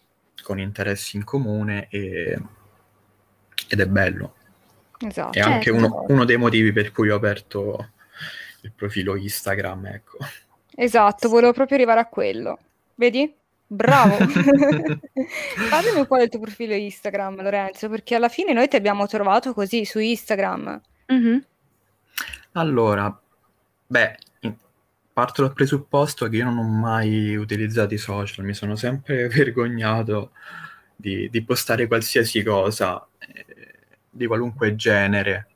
con 0.43 0.59
interessi 0.59 1.17
in 1.17 1.23
comune 1.23 1.87
e- 1.89 2.37
ed 3.67 3.79
è 3.79 3.85
bello. 3.85 4.35
esatto. 4.99 5.37
È 5.37 5.41
anche 5.41 5.71
certo. 5.71 5.77
uno, 5.77 6.05
uno 6.09 6.25
dei 6.25 6.37
motivi 6.37 6.71
per 6.71 6.91
cui 6.91 7.09
ho 7.09 7.15
aperto 7.15 7.91
il 8.61 8.71
profilo 8.73 9.15
Instagram, 9.15 9.85
ecco. 9.87 10.17
Esatto, 10.75 11.29
volevo 11.29 11.53
proprio 11.53 11.77
arrivare 11.77 11.99
a 11.99 12.05
quello. 12.05 12.59
Vedi? 12.95 13.33
Bravo. 13.65 14.17
Parlami 15.69 15.99
un 15.99 16.07
po' 16.07 16.17
del 16.17 16.29
tuo 16.29 16.39
profilo 16.39 16.73
Instagram, 16.73 17.41
Lorenzo, 17.41 17.87
perché 17.87 18.15
alla 18.15 18.29
fine 18.29 18.53
noi 18.53 18.67
ti 18.67 18.75
abbiamo 18.75 19.05
trovato 19.07 19.53
così 19.53 19.85
su 19.85 19.99
Instagram. 19.99 20.81
Mhm. 21.07 21.45
Allora, 22.59 23.17
beh, 23.87 24.17
parto 25.13 25.43
dal 25.43 25.53
presupposto 25.53 26.27
che 26.27 26.35
io 26.37 26.43
non 26.43 26.57
ho 26.57 26.63
mai 26.63 27.37
utilizzato 27.37 27.93
i 27.93 27.97
social, 27.97 28.43
mi 28.43 28.53
sono 28.53 28.75
sempre 28.75 29.27
vergognato 29.31 30.31
di, 30.93 31.29
di 31.29 31.41
postare 31.43 31.87
qualsiasi 31.87 32.43
cosa, 32.43 33.07
eh, 33.19 33.45
di 34.09 34.27
qualunque 34.27 34.75
genere. 34.75 35.47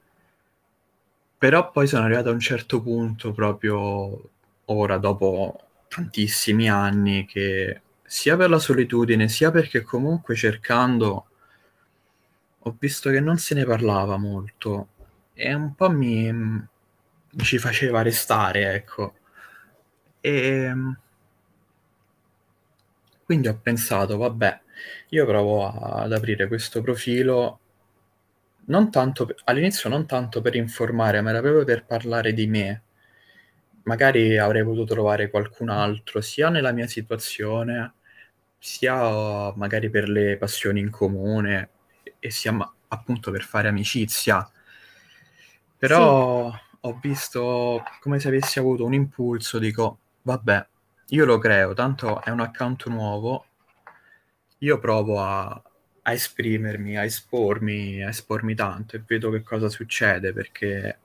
Però 1.38 1.72
poi 1.72 1.88
sono 1.88 2.06
arrivato 2.06 2.30
a 2.30 2.32
un 2.32 2.40
certo 2.40 2.82
punto, 2.82 3.34
proprio 3.34 4.30
ora, 4.66 4.98
dopo 4.98 5.60
tantissimi 5.90 6.70
anni, 6.70 7.26
che 7.26 7.82
sia 8.06 8.38
per 8.38 8.50
la 8.50 8.60
solitudine, 8.60 9.28
sia 9.28 9.52
perché 9.52 9.82
comunque 9.82 10.36
cercando 10.36 11.28
ho 12.66 12.76
visto 12.80 13.10
che 13.10 13.20
non 13.20 13.38
se 13.38 13.56
ne 13.56 13.66
parlava 13.66 14.16
molto 14.18 14.88
e 15.34 15.54
un 15.54 15.76
po' 15.76 15.90
mi 15.90 16.32
ci 17.38 17.58
faceva 17.58 18.02
restare, 18.02 18.74
ecco. 18.74 19.14
E 20.24 20.72
quindi 23.26 23.48
ho 23.48 23.58
pensato, 23.62 24.18
vabbè, 24.18 24.62
io 25.10 25.26
provo 25.26 25.66
ad 25.68 26.14
aprire 26.14 26.48
questo 26.48 26.82
profilo 26.82 27.60
non 28.66 28.92
tanto 28.92 29.26
per- 29.26 29.36
all'inizio 29.46 29.90
non 29.90 30.06
tanto 30.06 30.42
per 30.42 30.56
informare, 30.56 31.22
ma 31.22 31.30
era 31.30 31.40
proprio 31.40 31.64
per 31.64 31.86
parlare 31.86 32.34
di 32.34 32.48
me. 32.48 32.84
Magari 33.84 34.38
avrei 34.38 34.64
potuto 34.64 34.94
trovare 34.94 35.30
qualcun 35.30 35.70
altro, 35.70 36.22
sia 36.22 36.50
nella 36.50 36.72
mia 36.72 36.88
situazione, 36.88 37.94
sia 38.58 39.54
magari 39.56 39.90
per 39.90 40.08
le 40.08 40.38
passioni 40.38 40.80
in 40.80 40.90
comune, 40.90 41.70
e 42.20 42.32
sia 42.32 42.52
ma- 42.54 42.74
appunto 42.90 43.32
per 43.32 43.44
fare 43.44 43.68
amicizia. 43.68 44.50
Però 45.78 46.52
ho 46.86 47.00
visto 47.02 47.84
come 48.00 48.20
se 48.20 48.28
avessi 48.30 48.60
avuto 48.60 48.86
un 48.86 48.94
impulso, 48.94 49.60
dico, 49.60 50.00
vabbè, 50.24 50.68
io 51.10 51.26
lo 51.26 51.38
creo, 51.40 51.74
tanto 51.74 52.22
è 52.22 52.30
un 52.30 52.40
account 52.42 52.88
nuovo, 52.88 53.46
io 54.60 54.80
provo 54.80 55.22
a, 55.22 55.62
a 56.02 56.12
esprimermi, 56.12 56.98
a 56.98 57.04
espormi, 57.04 58.02
a 58.04 58.10
espormi 58.10 58.56
tanto 58.56 58.96
e 58.96 59.04
vedo 59.06 59.30
che 59.30 59.44
cosa 59.44 59.70
succede, 59.70 60.34
perché 60.34 60.98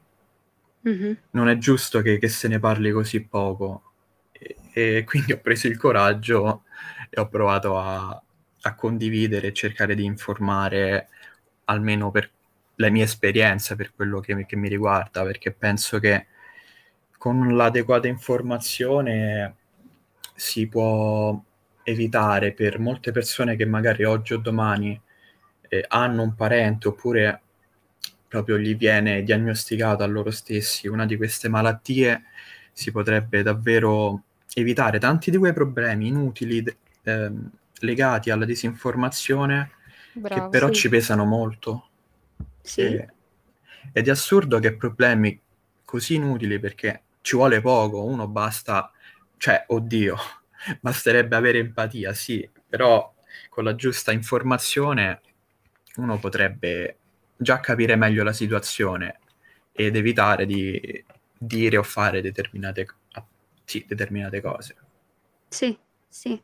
Mhm. 0.84 1.16
non 1.30 1.48
è 1.48 1.58
giusto 1.58 2.00
che, 2.00 2.18
che 2.18 2.28
se 2.28 2.48
ne 2.48 2.58
parli 2.58 2.90
così 2.90 3.22
poco. 3.24 3.82
E, 4.32 4.56
e 4.72 5.04
quindi 5.04 5.32
ho 5.32 5.40
preso 5.40 5.66
il 5.66 5.76
coraggio 5.76 6.64
e 7.10 7.20
ho 7.20 7.28
provato 7.28 7.78
a, 7.78 8.22
a 8.62 8.74
condividere 8.74 9.48
e 9.48 9.52
cercare 9.52 9.94
di 9.94 10.04
informare 10.04 11.08
almeno 11.64 12.10
per 12.10 12.30
le 12.78 12.90
mie 12.90 13.04
esperienze, 13.04 13.74
per 13.76 13.92
quello 13.94 14.20
che, 14.20 14.46
che 14.46 14.56
mi 14.56 14.68
riguarda, 14.68 15.24
perché 15.24 15.52
penso 15.52 15.98
che 15.98 16.26
con 17.18 17.56
l'adeguata 17.56 18.06
informazione 18.06 19.56
si 20.34 20.68
può 20.68 21.40
evitare 21.82 22.52
per 22.52 22.78
molte 22.78 23.10
persone 23.12 23.56
che 23.56 23.64
magari 23.66 24.04
oggi 24.04 24.34
o 24.34 24.38
domani 24.38 25.00
eh, 25.68 25.84
hanno 25.88 26.22
un 26.22 26.34
parente 26.34 26.88
oppure 26.88 27.40
proprio 28.28 28.58
gli 28.58 28.76
viene 28.76 29.22
diagnosticato 29.24 30.02
a 30.04 30.06
loro 30.06 30.30
stessi 30.30 30.86
una 30.86 31.06
di 31.06 31.16
queste 31.16 31.48
malattie, 31.48 32.24
si 32.72 32.92
potrebbe 32.92 33.42
davvero 33.42 34.22
evitare 34.54 34.98
tanti 34.98 35.30
di 35.30 35.36
quei 35.38 35.52
problemi 35.52 36.08
inutili 36.08 36.62
eh, 37.02 37.32
legati 37.80 38.30
alla 38.30 38.44
disinformazione 38.44 39.70
Bravo. 40.12 40.42
che 40.42 40.48
però 40.48 40.68
Sì. 40.68 40.74
ci 40.74 40.88
pesano 40.88 41.24
molto. 41.24 41.87
Sì, 42.74 42.96
E- 42.96 43.08
ed 43.92 44.08
è 44.08 44.10
assurdo 44.10 44.58
che 44.58 44.76
problemi 44.76 45.40
così 45.84 46.14
inutili 46.16 46.58
perché 46.58 47.02
ci 47.20 47.36
vuole 47.36 47.60
poco, 47.60 48.04
uno 48.04 48.28
basta, 48.28 48.90
cioè, 49.36 49.64
oddio, 49.68 50.16
basterebbe 50.80 51.36
avere 51.36 51.58
empatia, 51.58 52.12
sì, 52.12 52.48
però 52.68 53.12
con 53.48 53.64
la 53.64 53.74
giusta 53.74 54.12
informazione 54.12 55.20
uno 55.96 56.18
potrebbe 56.18 56.98
già 57.36 57.60
capire 57.60 57.96
meglio 57.96 58.22
la 58.24 58.32
situazione 58.32 59.20
ed 59.72 59.96
evitare 59.96 60.46
di 60.46 61.04
dire 61.36 61.76
o 61.76 61.82
fare 61.82 62.20
determinate, 62.20 62.86
sì, 63.64 63.84
determinate 63.86 64.40
cose. 64.40 64.76
sì, 65.50 65.78
sì. 66.08 66.40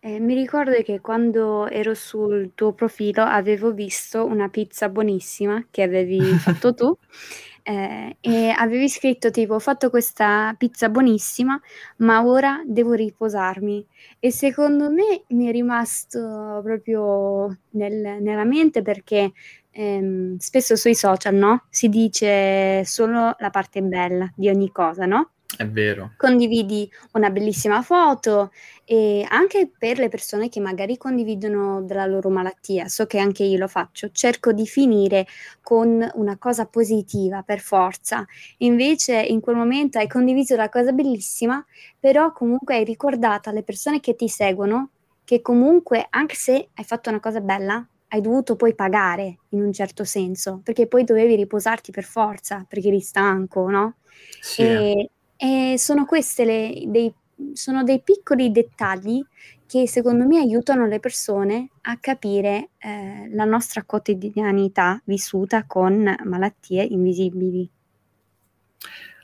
Eh, 0.00 0.20
mi 0.20 0.34
ricordo 0.34 0.70
che 0.82 1.00
quando 1.00 1.68
ero 1.68 1.94
sul 1.94 2.52
tuo 2.54 2.72
profilo 2.72 3.22
avevo 3.22 3.72
visto 3.72 4.24
una 4.24 4.48
pizza 4.48 4.88
buonissima 4.88 5.66
che 5.70 5.82
avevi 5.82 6.20
fatto 6.38 6.74
tu 6.74 6.96
eh, 7.64 8.16
e 8.20 8.48
avevi 8.50 8.88
scritto 8.88 9.30
tipo 9.30 9.54
ho 9.54 9.58
fatto 9.58 9.90
questa 9.90 10.54
pizza 10.56 10.88
buonissima 10.90 11.58
ma 11.98 12.24
ora 12.24 12.62
devo 12.66 12.92
riposarmi 12.92 13.84
e 14.20 14.30
secondo 14.30 14.90
me 14.90 15.24
mi 15.28 15.46
è 15.46 15.50
rimasto 15.50 16.60
proprio 16.62 17.56
nel- 17.70 18.18
nella 18.22 18.44
mente 18.44 18.82
perché 18.82 19.32
ehm, 19.70 20.36
spesso 20.38 20.76
sui 20.76 20.94
social 20.94 21.34
no? 21.34 21.64
si 21.70 21.88
dice 21.88 22.84
solo 22.84 23.34
la 23.38 23.50
parte 23.50 23.82
bella 23.82 24.30
di 24.36 24.48
ogni 24.48 24.70
cosa 24.70 25.04
no? 25.06 25.30
È 25.56 25.66
vero. 25.66 26.12
condividi 26.16 26.90
una 27.12 27.30
bellissima 27.30 27.80
foto 27.80 28.50
e 28.84 29.24
anche 29.28 29.70
per 29.78 29.98
le 29.98 30.08
persone 30.08 30.48
che 30.48 30.60
magari 30.60 30.98
condividono 30.98 31.82
della 31.82 32.04
loro 32.04 32.28
malattia, 32.30 32.88
so 32.88 33.06
che 33.06 33.18
anche 33.18 33.44
io 33.44 33.58
lo 33.58 33.68
faccio, 33.68 34.10
cerco 34.10 34.52
di 34.52 34.66
finire 34.66 35.26
con 35.62 36.06
una 36.14 36.36
cosa 36.36 36.66
positiva 36.66 37.42
per 37.42 37.60
forza. 37.60 38.26
Invece 38.58 39.20
in 39.22 39.40
quel 39.40 39.56
momento 39.56 39.98
hai 39.98 40.08
condiviso 40.08 40.56
la 40.56 40.68
cosa 40.68 40.92
bellissima, 40.92 41.64
però 41.98 42.32
comunque 42.32 42.74
hai 42.76 42.84
ricordato 42.84 43.48
alle 43.48 43.62
persone 43.62 44.00
che 44.00 44.14
ti 44.14 44.28
seguono 44.28 44.90
che 45.24 45.40
comunque 45.42 46.06
anche 46.10 46.36
se 46.36 46.68
hai 46.74 46.84
fatto 46.84 47.08
una 47.08 47.20
cosa 47.20 47.40
bella, 47.40 47.84
hai 48.08 48.20
dovuto 48.20 48.54
poi 48.54 48.74
pagare 48.74 49.38
in 49.50 49.62
un 49.62 49.72
certo 49.72 50.04
senso, 50.04 50.60
perché 50.62 50.86
poi 50.86 51.02
dovevi 51.02 51.34
riposarti 51.34 51.90
per 51.90 52.04
forza, 52.04 52.64
perché 52.68 52.88
eri 52.88 53.00
stanco, 53.00 53.68
no? 53.68 53.96
Sì. 54.40 54.62
E, 54.62 55.10
e 55.36 55.74
sono 55.78 56.04
queste 56.04 56.44
le, 56.44 56.82
dei, 56.86 57.12
sono 57.52 57.82
dei 57.82 58.00
piccoli 58.00 58.50
dettagli 58.50 59.24
che 59.66 59.88
secondo 59.88 60.26
me 60.26 60.38
aiutano 60.38 60.86
le 60.86 61.00
persone 61.00 61.70
a 61.82 61.98
capire 61.98 62.70
eh, 62.78 63.28
la 63.32 63.44
nostra 63.44 63.82
quotidianità 63.82 65.00
vissuta 65.04 65.64
con 65.64 66.14
malattie 66.24 66.84
invisibili. 66.84 67.68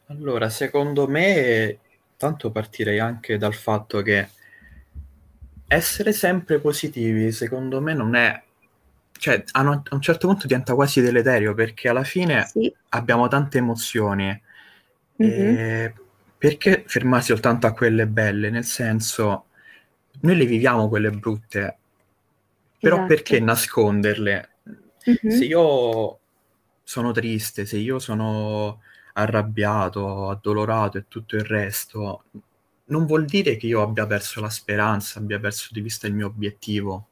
Allora, 0.06 0.48
secondo 0.50 1.06
me, 1.08 1.78
tanto 2.16 2.50
partirei 2.50 2.98
anche 2.98 3.38
dal 3.38 3.54
fatto 3.54 4.02
che 4.02 4.28
essere 5.68 6.12
sempre 6.12 6.58
positivi, 6.58 7.32
secondo 7.32 7.80
me, 7.80 7.94
non 7.94 8.14
è... 8.14 8.42
Cioè, 9.12 9.44
a 9.52 9.60
un, 9.60 9.68
a 9.68 9.94
un 9.94 10.00
certo 10.00 10.26
punto 10.26 10.46
diventa 10.46 10.74
quasi 10.74 11.00
deleterio 11.00 11.54
perché 11.54 11.88
alla 11.88 12.02
fine 12.02 12.44
Sì. 12.46 12.72
abbiamo 12.90 13.28
tante 13.28 13.58
emozioni. 13.58 14.40
Mhm. 15.18 15.28
E 15.28 15.94
perché 16.42 16.82
fermarsi 16.88 17.28
soltanto 17.28 17.68
a 17.68 17.72
quelle 17.72 18.08
belle? 18.08 18.50
Nel 18.50 18.64
senso, 18.64 19.44
noi 20.22 20.36
le 20.36 20.44
viviamo 20.44 20.88
quelle 20.88 21.12
brutte, 21.12 21.78
però 22.80 22.96
Esatto. 22.96 23.14
perché 23.14 23.38
nasconderle? 23.38 24.50
Mhm. 25.04 25.30
Se 25.30 25.44
io 25.44 26.18
sono 26.82 27.12
triste, 27.12 27.64
se 27.64 27.76
io 27.76 28.00
sono 28.00 28.80
arrabbiato, 29.12 30.30
addolorato 30.30 30.98
e 30.98 31.04
tutto 31.06 31.36
il 31.36 31.44
resto, 31.44 32.24
non 32.86 33.06
vuol 33.06 33.24
dire 33.24 33.56
che 33.56 33.68
io 33.68 33.80
abbia 33.80 34.04
perso 34.08 34.40
la 34.40 34.50
speranza, 34.50 35.20
abbia 35.20 35.38
perso 35.38 35.68
di 35.70 35.80
vista 35.80 36.08
il 36.08 36.14
mio 36.14 36.26
obiettivo. 36.26 37.06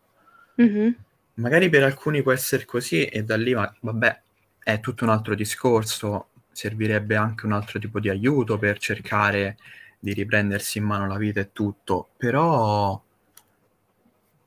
Mhm. 0.57 0.97
Magari 1.35 1.69
per 1.69 1.85
alcuni 1.85 2.21
può 2.21 2.33
essere 2.33 2.65
così 2.65 3.05
e 3.05 3.23
da 3.23 3.37
lì, 3.37 3.53
va- 3.53 3.73
vabbè, 3.79 4.23
è 4.59 4.81
tutto 4.81 5.05
un 5.05 5.11
altro 5.11 5.37
discorso, 5.37 6.30
servirebbe 6.53 7.17
anche 7.17 7.47
un 7.47 7.53
altro 7.53 7.79
tipo 7.79 8.01
di 8.01 8.09
aiuto 8.09 8.59
per 8.59 8.79
cercare 8.79 9.57
di 9.99 10.13
riprendersi 10.13 10.79
in 10.79 10.85
mano 10.85 11.07
la 11.07 11.17
vita 11.19 11.41
e 11.41 11.53
tutto, 11.53 12.11
però 12.17 13.01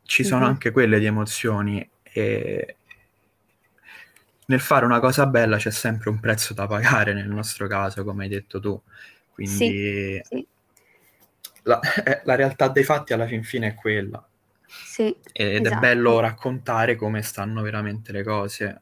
ci 0.04 0.24
sono 0.24 0.46
Mhm. 0.46 0.48
anche 0.48 0.72
quelle 0.72 1.00
di 1.00 1.06
emozioni 1.06 1.90
e 2.04 2.78
nel 4.46 4.60
fare 4.60 4.86
una 4.86 5.00
cosa 5.00 5.26
bella 5.26 5.58
c'è 5.58 5.72
sempre 5.72 6.10
un 6.10 6.20
prezzo 6.20 6.54
da 6.54 6.68
pagare 6.68 7.14
nel 7.14 7.28
nostro 7.30 7.68
caso, 7.68 8.04
come 8.04 8.24
hai 8.24 8.30
detto 8.30 8.60
tu. 8.60 8.80
Quindi 9.32 10.22
Sì, 10.30 10.48
la, 11.64 11.80
eh, 12.04 12.22
la 12.26 12.36
realtà 12.36 12.68
dei 12.68 12.84
fatti 12.84 13.12
alla 13.14 13.26
fin 13.26 13.44
fine 13.44 13.68
è 13.68 13.74
quella. 13.74 14.24
sì, 14.82 15.16
Ed 15.34 15.66
è 15.66 15.72
esatto. 15.72 15.80
bello 15.80 16.20
raccontare 16.20 16.96
come 16.96 17.22
stanno 17.24 17.62
veramente 17.62 18.12
le 18.12 18.24
cose, 18.24 18.82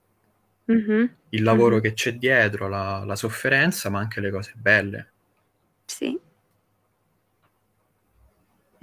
Mhm. 0.68 1.10
Il 1.32 1.44
lavoro 1.44 1.78
Mhm. 1.78 1.82
che 1.82 1.94
c'è 1.94 2.14
dietro, 2.16 2.68
la, 2.70 3.04
la 3.06 3.16
sofferenza, 3.18 3.90
ma 3.90 4.00
anche 4.00 4.22
le 4.22 4.32
cose 4.32 4.54
belle. 4.56 5.12
Sì. 5.88 6.20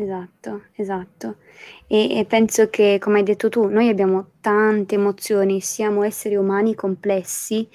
Esatto, 0.01 0.67
esatto. 0.77 1.39
E, 1.89 2.19
e 2.19 2.25
penso 2.25 2.69
che, 2.71 2.99
come 3.01 3.19
hai 3.19 3.25
detto 3.25 3.49
tu, 3.49 3.67
noi 3.67 3.89
abbiamo 3.89 4.31
tante 4.41 4.95
emozioni, 4.95 5.61
siamo 5.61 6.05
esseri 6.05 6.37
umani 6.37 6.75
complessi 6.77 7.69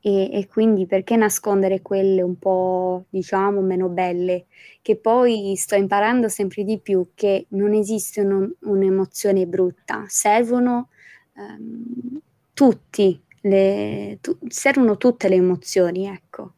e, 0.00 0.30
e 0.30 0.46
quindi 0.46 0.84
perché 0.86 1.16
nascondere 1.16 1.80
quelle 1.80 2.20
un 2.20 2.38
po', 2.38 3.06
diciamo, 3.08 3.62
meno 3.62 3.88
belle? 3.88 4.46
Che 4.82 4.96
poi 4.96 5.54
sto 5.56 5.74
imparando 5.74 6.28
sempre 6.28 6.64
di 6.64 6.78
più 6.80 7.12
che 7.14 7.46
non 7.50 7.72
esiste 7.72 8.20
un- 8.20 8.52
un'emozione 8.60 9.46
brutta, 9.46 10.04
servono 10.06 10.90
ehm, 11.36 12.20
tutti, 12.52 13.22
le, 13.42 14.18
tu- 14.20 14.38
servono 14.48 14.96
tutte 14.96 15.28
le 15.28 15.36
emozioni, 15.36 16.06
ecco, 16.06 16.54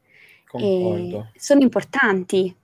e 0.56 1.24
sono 1.36 1.60
importanti. 1.60 2.54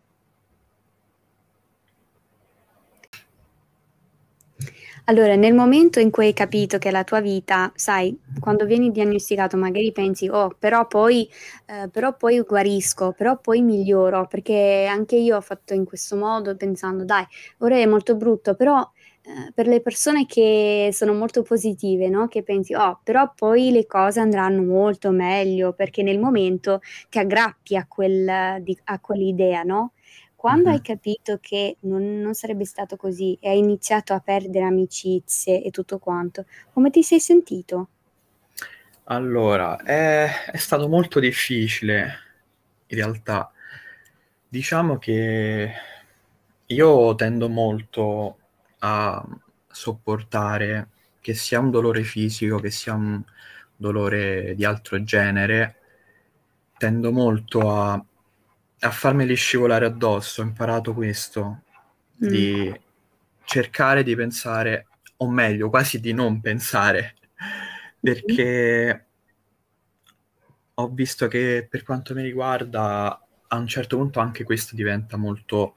Allora, 5.05 5.37
nel 5.37 5.55
momento 5.55 6.01
in 6.01 6.11
cui 6.11 6.27
hai 6.27 6.33
capito 6.35 6.77
che 6.77 6.91
la 6.91 7.03
tua 7.03 7.21
vita, 7.21 7.73
sai, 7.75 8.19
quando 8.39 8.67
vieni 8.67 8.91
diagnosticato 8.91 9.57
magari 9.57 9.91
pensi, 9.91 10.29
oh, 10.29 10.55
però 10.59 10.87
poi, 10.87 11.27
eh, 11.67 11.89
però 11.89 12.15
poi 12.15 12.41
guarisco, 12.41 13.13
però 13.13 13.39
poi 13.39 13.63
miglioro, 13.63 14.27
perché 14.27 14.87
anche 14.87 15.17
io 15.17 15.37
ho 15.37 15.41
fatto 15.41 15.73
in 15.73 15.87
questo 15.87 16.15
modo 16.17 16.55
pensando, 16.57 17.05
dai, 17.05 17.25
ora 17.59 17.77
è 17.77 17.87
molto 17.87 18.17
brutto, 18.17 18.55
però 18.55 18.87
eh, 19.29 19.53
per 19.55 19.67
le 19.67 19.81
persone 19.81 20.27
che 20.27 20.91
sono 20.93 21.13
molto 21.15 21.43
positive, 21.43 22.09
no? 22.09 22.29
Che 22.29 22.43
pensi, 22.43 22.75
oh, 22.75 23.01
però 23.03 23.33
poi 23.35 23.71
le 23.71 23.87
cose 23.87 24.21
andranno 24.21 24.63
molto 24.63 25.11
meglio, 25.11 25.73
perché 25.73 26.03
nel 26.03 26.19
momento 26.19 26.81
ti 27.09 27.19
aggrappi 27.19 27.77
a, 27.77 27.87
quel, 27.87 28.63
di- 28.63 28.79
a 28.85 28.99
quell'idea, 29.01 29.63
no? 29.63 29.93
Quando 30.35 30.69
Mhm. 30.69 30.71
hai 30.71 30.81
capito 30.81 31.39
che 31.41 31.77
non, 31.81 32.21
non 32.21 32.35
sarebbe 32.35 32.65
stato 32.65 32.97
così 32.97 33.37
e 33.41 33.49
hai 33.51 33.59
iniziato 33.59 34.13
a 34.15 34.21
perdere 34.21 34.65
amicizie 34.67 35.63
e 35.63 35.71
tutto 35.71 35.99
quanto, 35.99 36.47
come 36.73 36.91
ti 36.91 37.03
sei 37.03 37.21
sentito? 37.21 37.89
Allora, 39.11 39.79
è, 39.83 40.51
è 40.51 40.57
stato 40.59 40.87
molto 40.89 41.19
difficile 41.19 42.13
in 42.89 42.97
realtà. 42.99 43.51
Diciamo 44.49 44.99
che 44.99 45.73
io 46.67 47.15
tendo 47.15 47.49
molto 47.49 48.39
a 48.81 49.25
sopportare 49.71 50.89
che 51.21 51.35
sia 51.35 51.61
un 51.61 51.71
dolore 51.71 52.03
fisico, 52.05 52.59
che 52.59 52.71
sia 52.71 52.95
un 52.95 53.23
dolore 53.77 54.55
di 54.55 54.65
altro 54.65 55.03
genere, 55.03 55.77
tendo 56.79 57.13
molto 57.13 57.71
a, 57.71 57.93
a 58.81 58.91
farmeli 58.91 59.35
scivolare 59.35 59.87
addosso. 59.87 60.43
Ho 60.43 60.45
imparato 60.45 60.95
questo, 60.95 61.63
Mm. 62.25 62.29
di 62.29 62.81
cercare 63.45 64.03
di 64.03 64.15
pensare, 64.17 64.89
o 65.19 65.31
meglio, 65.31 65.71
quasi 65.71 66.01
di 66.01 66.13
non 66.13 66.41
pensare, 66.41 67.15
perché 68.01 69.07
ho 70.75 70.89
visto 70.89 71.29
che 71.29 71.67
per 71.69 71.83
quanto 71.83 72.15
mi 72.15 72.23
riguarda, 72.23 73.21
a 73.49 73.57
un 73.57 73.67
certo 73.67 73.97
punto 73.97 74.21
anche 74.21 74.45
questo 74.45 74.77
diventa 74.77 75.17
molto 75.17 75.77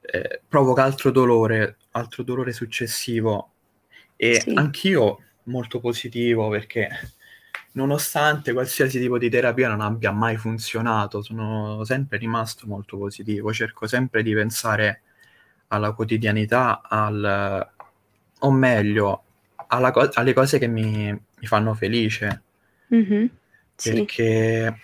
eh, 0.00 0.40
provoca 0.46 0.82
altro 0.82 1.10
dolore, 1.10 1.76
altro 1.94 2.22
dolore 2.22 2.52
successivo. 2.52 3.50
E 4.16 4.40
Sì. 4.40 4.54
anch'io 4.54 5.18
molto 5.44 5.80
positivo 5.80 6.48
perché 6.48 6.88
nonostante 7.72 8.52
qualsiasi 8.52 9.00
tipo 9.00 9.18
di 9.18 9.28
terapia 9.28 9.68
non 9.68 9.80
abbia 9.80 10.12
mai 10.12 10.36
funzionato, 10.36 11.22
sono 11.22 11.82
sempre 11.84 12.18
rimasto 12.18 12.66
molto 12.66 12.96
positivo, 12.98 13.52
cerco 13.52 13.86
sempre 13.86 14.22
di 14.22 14.32
pensare 14.32 15.02
alla 15.68 15.92
quotidianità, 15.92 16.82
al, 16.82 17.70
o 18.40 18.50
meglio, 18.52 19.24
alla 19.68 19.90
co- 19.90 20.08
alle 20.14 20.32
cose 20.32 20.58
che 20.58 20.68
mi, 20.68 21.10
mi 21.12 21.46
fanno 21.46 21.74
felice, 21.74 22.42
Mhm. 22.88 23.30
Sì. 23.76 23.90
perché 23.90 24.80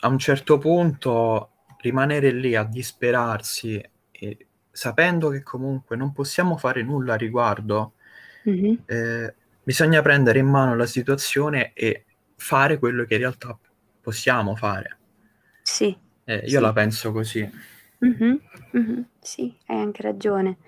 a 0.00 0.08
un 0.08 0.18
certo 0.18 0.58
punto 0.58 1.50
rimanere 1.82 2.32
lì 2.32 2.56
a 2.56 2.64
disperarsi 2.64 3.80
e 4.10 4.46
sapendo 4.72 5.28
che 5.30 5.42
comunque 5.42 5.96
non 5.96 6.12
possiamo 6.12 6.56
fare 6.56 6.82
nulla 6.82 7.14
a 7.14 7.16
riguardo, 7.16 7.94
Mhm. 8.44 8.78
eh, 8.86 9.34
bisogna 9.62 10.02
prendere 10.02 10.38
in 10.40 10.46
mano 10.46 10.74
la 10.76 10.86
situazione 10.86 11.72
e 11.74 12.04
fare 12.36 12.78
quello 12.78 13.04
che 13.04 13.14
in 13.14 13.20
realtà 13.20 13.58
possiamo 14.00 14.56
fare. 14.56 14.98
Sì. 15.62 15.96
Eh, 16.24 16.36
io 16.46 16.58
Sì. 16.58 16.58
la 16.60 16.72
penso 16.72 17.12
così. 17.12 17.50
Mhm, 18.00 18.40
mhm, 18.72 19.06
Sì, 19.20 19.56
hai 19.66 19.78
anche 19.80 20.02
ragione. 20.02 20.58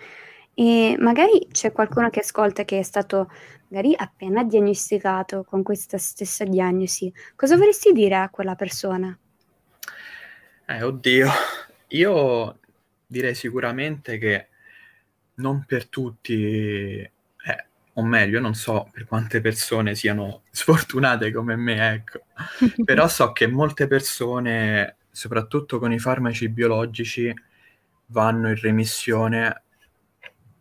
E 0.55 0.97
magari 0.99 1.49
c'è 1.51 1.73
qualcuno 1.73 2.11
che 2.11 2.21
ascolta 2.21 2.65
che 2.65 2.79
è 2.79 2.83
stato 2.83 3.29
magari 3.69 3.95
appena 3.97 4.45
diagnosticato 4.45 5.43
con 5.45 5.63
questa 5.65 5.99
stessa 5.99 6.45
diagnosi. 6.45 7.13
Cosa 7.35 7.57
vorresti 7.57 7.93
dire 7.93 8.17
a 8.17 8.31
quella 8.31 8.55
persona? 8.55 9.17
Eh, 10.67 10.83
oddio, 10.83 11.29
io 11.89 12.59
direi 13.07 13.35
sicuramente 13.35 14.19
che 14.19 14.49
non 15.37 15.65
per 15.67 15.89
tutti, 15.89 17.01
eh, 17.01 17.67
o 17.95 18.05
meglio, 18.05 18.41
non 18.41 18.55
so 18.55 18.89
per 18.93 19.07
quante 19.07 19.41
persone 19.41 19.95
siano 19.95 20.43
sfortunate 20.51 21.33
come 21.33 21.57
me, 21.57 21.93
ecco, 21.93 22.21
però 22.85 23.09
so 23.09 23.33
che 23.33 23.47
molte 23.47 23.87
persone, 23.87 24.97
soprattutto 25.11 25.79
con 25.79 25.93
i 25.93 25.99
farmaci 25.99 26.49
biologici, 26.49 27.33
vanno 28.07 28.49
in 28.49 28.61
remissione 28.61 29.63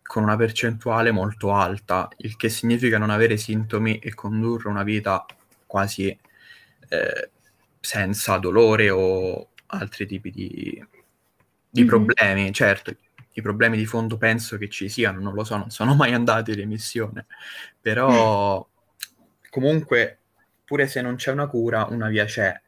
con 0.01 0.23
una 0.23 0.35
percentuale 0.35 1.11
molto 1.11 1.53
alta, 1.53 2.07
il 2.17 2.35
che 2.35 2.49
significa 2.49 2.97
non 2.97 3.09
avere 3.09 3.37
sintomi 3.37 3.97
e 3.99 4.13
condurre 4.13 4.69
una 4.69 4.83
vita 4.83 5.25
quasi 5.65 6.07
eh, 6.89 7.29
senza 7.79 8.37
dolore 8.37 8.89
o 8.91 9.49
altri 9.67 10.05
tipi 10.05 10.29
di, 10.29 10.85
di 11.73 11.85
problemi. 11.85 12.51
Certo, 12.53 12.95
i 13.33 13.41
problemi 13.41 13.77
di 13.77 13.85
fondo 13.85 14.17
penso 14.17 14.57
che 14.57 14.69
ci 14.69 14.89
siano, 14.89 15.19
non 15.19 15.33
lo 15.33 15.43
so, 15.43 15.57
non 15.57 15.69
sono 15.71 15.95
mai 15.95 16.13
andato 16.13 16.51
in 16.51 16.57
remissione, 16.57 17.25
però 17.81 18.67
comunque 19.49 20.19
pure 20.65 20.87
se 20.87 21.01
non 21.01 21.15
c'è 21.15 21.31
una 21.31 21.47
cura, 21.47 21.85
una 21.85 22.07
via 22.09 22.25
c'è 22.25 22.59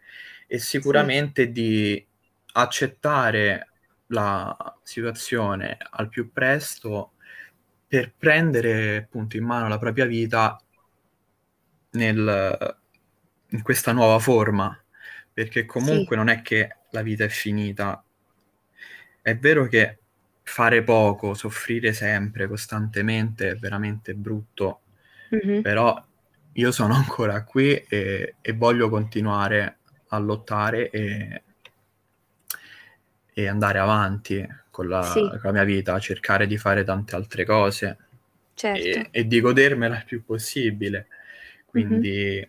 e 0.48 0.60
sicuramente 0.60 1.52
di 1.52 2.06
accettare 2.54 3.70
la 4.08 4.56
situazione 4.84 5.78
al 5.92 6.10
più 6.10 6.32
presto 6.32 7.14
per 7.88 8.14
prendere 8.18 8.98
appunto 8.98 9.38
in 9.38 9.44
mano 9.46 9.68
la 9.68 9.80
propria 9.80 10.06
vita 10.06 10.58
nel- 11.92 12.78
in 13.50 13.62
questa 13.64 13.92
nuova 13.92 14.20
forma, 14.20 14.78
perché 15.34 15.66
comunque 15.66 16.16
non 16.16 16.30
è 16.30 16.42
che 16.42 16.78
la 16.92 17.02
vita 17.02 17.24
è 17.26 17.30
finita. 17.30 18.05
È 19.26 19.36
vero 19.38 19.66
che 19.68 19.98
fare 20.44 20.84
poco, 20.84 21.34
soffrire 21.34 21.94
sempre, 21.94 22.48
costantemente 22.48 23.50
è 23.50 23.56
veramente 23.56 24.14
brutto, 24.14 24.82
Mhm, 25.32 25.62
però 25.62 26.04
io 26.54 26.72
sono 26.72 26.94
ancora 26.96 27.44
qui 27.44 27.74
e, 27.76 28.36
e 28.40 28.54
voglio 28.54 28.88
continuare 28.90 29.80
a 30.10 30.18
lottare 30.20 30.92
e, 30.92 31.42
e 33.34 33.48
andare 33.48 33.80
avanti 33.80 34.46
con 34.70 34.88
la, 34.88 35.14
Sì. 35.14 35.22
con 35.30 35.40
la 35.44 35.52
mia 35.52 35.64
vita, 35.64 36.00
cercare 36.00 36.48
di 36.48 36.58
fare 36.58 36.84
tante 36.84 37.16
altre 37.16 37.46
cose 37.46 37.98
Certo. 38.56 39.00
e, 39.00 39.08
e 39.12 39.28
di 39.28 39.42
godermela 39.42 39.98
il 39.98 40.06
più 40.06 40.24
possibile. 40.24 41.08
Quindi 41.66 42.48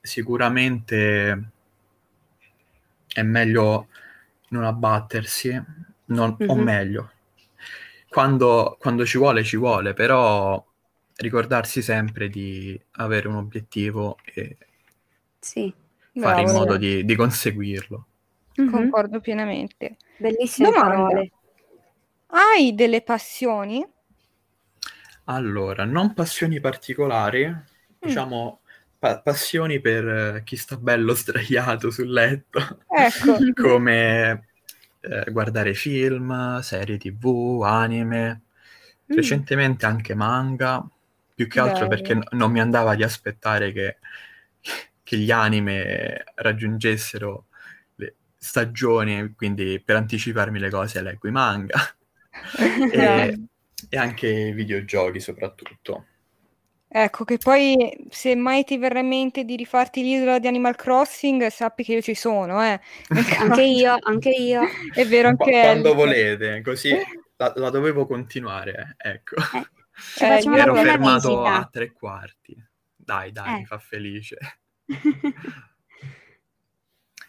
sicuramente 0.00 1.50
è 3.12 3.22
meglio 3.22 3.88
non 4.50 4.64
abbattersi, 4.64 5.60
non- 6.08 6.42
o 6.46 6.54
Mhm. 6.54 6.56
meglio, 6.56 7.12
quando, 8.08 8.76
quando 8.80 9.04
ci 9.06 9.18
vuole, 9.18 9.44
ci 9.44 9.56
vuole, 9.56 9.94
però 9.94 10.64
ricordarsi 11.16 11.82
sempre 11.82 12.28
di 12.28 12.80
avere 12.92 13.28
un 13.28 13.36
obiettivo 13.36 14.16
e 14.24 14.56
Sì. 15.40 15.74
fare 16.12 16.42
in 16.42 16.50
Bravo, 16.50 16.52
modo 16.52 16.76
sì. 16.76 16.76
di, 16.76 17.02
di 17.04 17.14
conseguirlo. 17.16 18.06
Concordo 18.64 19.20
pienamente. 19.20 19.96
Bellissime 20.16 20.72
Domanda. 20.72 20.74
parole. 20.74 21.32
Hai 22.28 22.74
delle 22.74 23.02
passioni? 23.02 23.84
Allora, 25.24 25.84
non 25.84 26.14
passioni 26.14 26.58
particolari, 26.60 27.54
Mm. 28.04 28.22
diciamo 28.24 28.62
pa- 28.98 29.20
passioni 29.20 29.80
per 29.80 30.42
chi 30.44 30.56
sta 30.56 30.76
bello 30.78 31.14
sdraiato 31.14 31.90
sul 31.90 32.10
letto, 32.10 32.86
Ecco. 33.06 33.38
come 33.54 34.47
eh, 35.00 35.30
guardare 35.30 35.74
film, 35.74 36.60
serie 36.60 36.98
TV, 36.98 37.62
anime, 37.64 38.42
Mm. 39.10 39.44
recentemente 39.46 39.86
anche 39.86 40.14
manga, 40.14 40.86
più 41.34 41.46
che 41.48 41.60
altro 41.60 41.86
Bello. 41.86 41.88
perché 41.88 42.14
n- 42.14 42.22
non 42.32 42.50
mi 42.52 42.60
andava 42.60 42.94
di 42.94 43.02
aspettare 43.02 43.72
che, 43.72 43.98
che 45.02 45.16
gli 45.16 45.30
anime 45.30 46.24
raggiungessero 46.36 47.46
le 47.96 48.16
stagioni, 48.36 49.34
quindi 49.34 49.80
per 49.84 49.96
anticiparmi 49.96 50.58
le 50.58 50.70
cose 50.70 51.02
leggo 51.02 51.28
i 51.28 51.30
manga 51.32 51.78
e, 52.86 53.38
e 53.88 53.96
anche 53.96 54.28
i 54.28 54.52
videogiochi 54.52 55.20
soprattutto. 55.20 56.06
Ecco, 56.90 57.24
che 57.24 57.36
poi 57.36 58.06
se 58.08 58.34
mai 58.34 58.64
ti 58.64 58.78
verrà 58.78 59.00
in 59.00 59.08
mente 59.08 59.44
di 59.44 59.56
rifarti 59.56 60.02
l'isola 60.02 60.38
di 60.38 60.46
Animal 60.46 60.74
Crossing, 60.74 61.46
sappi 61.48 61.84
che 61.84 61.92
io 61.94 62.00
ci 62.00 62.14
sono, 62.14 62.62
eh. 62.64 62.80
Nel 63.08 63.24
Anche 63.38 63.62
io, 63.62 63.96
anche 64.00 64.30
io. 64.30 64.62
È 64.94 65.04
vero, 65.06 65.28
anche 65.28 65.50
quando 65.50 65.90
Ellie. 65.90 65.94
volete, 65.94 66.62
così 66.62 66.90
la, 67.36 67.52
la 67.56 67.70
dovevo 67.70 68.06
continuare, 68.06 68.94
ecco. 68.96 69.36
Eh, 69.36 70.40
Ci 70.40 70.48
Eh, 70.48 70.50
la 70.56 70.62
Ero 70.62 70.74
fermato 70.76 71.44
a 71.44 71.50
visita. 71.50 71.68
tre 71.70 71.92
quarti. 71.92 72.56
Dai, 72.96 73.32
dai, 73.32 73.54
Eh. 73.54 73.58
mi 73.58 73.64
fa 73.66 73.78
felice. 73.78 74.36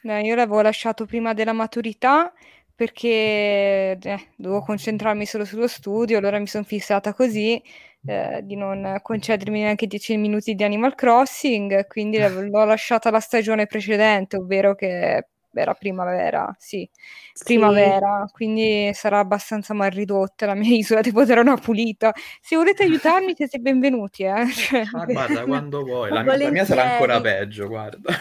Eh, 0.02 0.22
io 0.22 0.34
l'avevo 0.36 0.62
lasciato 0.62 1.06
prima 1.06 1.34
della 1.34 1.52
maturità 1.52 2.32
perché 2.74 3.98
eh, 4.02 4.28
dovevo 4.38 4.62
concentrarmi 4.62 5.26
solo 5.26 5.43
sullo 5.43 5.67
studio, 5.67 6.17
allora 6.17 6.39
mi 6.39 6.48
sono 6.48 6.63
fissata 6.63 7.13
così 7.13 7.62
eh, 8.06 8.42
di 8.44 8.56
non 8.56 9.00
concedermi 9.02 9.62
neanche 9.62 9.88
10 9.88 10.18
minuti 10.18 10.56
di 10.56 10.64
Animal 10.64 10.96
Crossing, 10.96 11.88
quindi 11.88 12.18
l'ho 12.50 12.64
lasciata 12.66 13.10
la 13.12 13.20
stagione 13.20 13.66
precedente, 13.68 14.38
ovvero 14.38 14.76
che 14.76 15.28
era 15.52 15.74
primavera, 15.74 16.56
sì, 16.60 16.88
Sì. 17.34 17.44
primavera, 17.44 18.24
quindi 18.32 18.92
sarà 18.94 19.18
abbastanza 19.20 19.74
mal 19.74 19.90
ridotta 19.90 20.46
la 20.46 20.54
mia 20.56 20.70
isola, 20.78 21.02
devo 21.02 21.26
dare 21.26 21.40
una 21.42 21.58
pulita. 21.58 22.14
Se 22.40 22.56
volete 22.56 22.84
aiutarmi 22.84 23.34
siete 23.36 23.58
benvenuti, 23.58 24.24
eh. 24.24 24.46
Cioè, 24.54 24.84
Ah, 24.94 25.06
guarda, 25.06 25.44
quando 25.46 25.84
vuoi. 25.84 26.12
La, 26.12 26.22
la 26.24 26.52
mia 26.52 26.66
sarà 26.66 26.94
ancora 26.94 27.20
peggio, 27.20 27.68
guarda. 27.68 28.14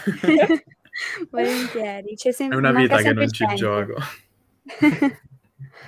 Volentieri. 1.29 2.15
C'è 2.15 2.31
sem- 2.31 2.51
È 2.51 2.55
una 2.55 2.71
vita 2.73 2.97
che 2.97 3.03
sempre 3.03 3.23
non 3.23 3.31
ci 3.31 3.45
gioco. 3.55 3.93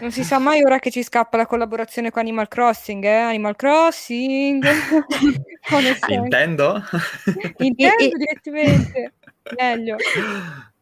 Non 0.02 0.12
si 0.12 0.24
sa 0.24 0.40
mai 0.40 0.64
ora 0.64 0.80
che 0.80 0.90
ci 0.90 1.04
scappa 1.04 1.38
la 1.38 1.46
collaborazione 1.46 2.10
con 2.10 2.24
Animal 2.24 2.48
Crossing, 2.48 3.04
eh? 3.04 3.18
Animal 3.18 3.56
Crossing. 3.56 4.66
Nintendo? 6.10 6.82
Nintendo 7.60 8.18
direttamente. 8.18 9.14
Meglio. 9.56 9.98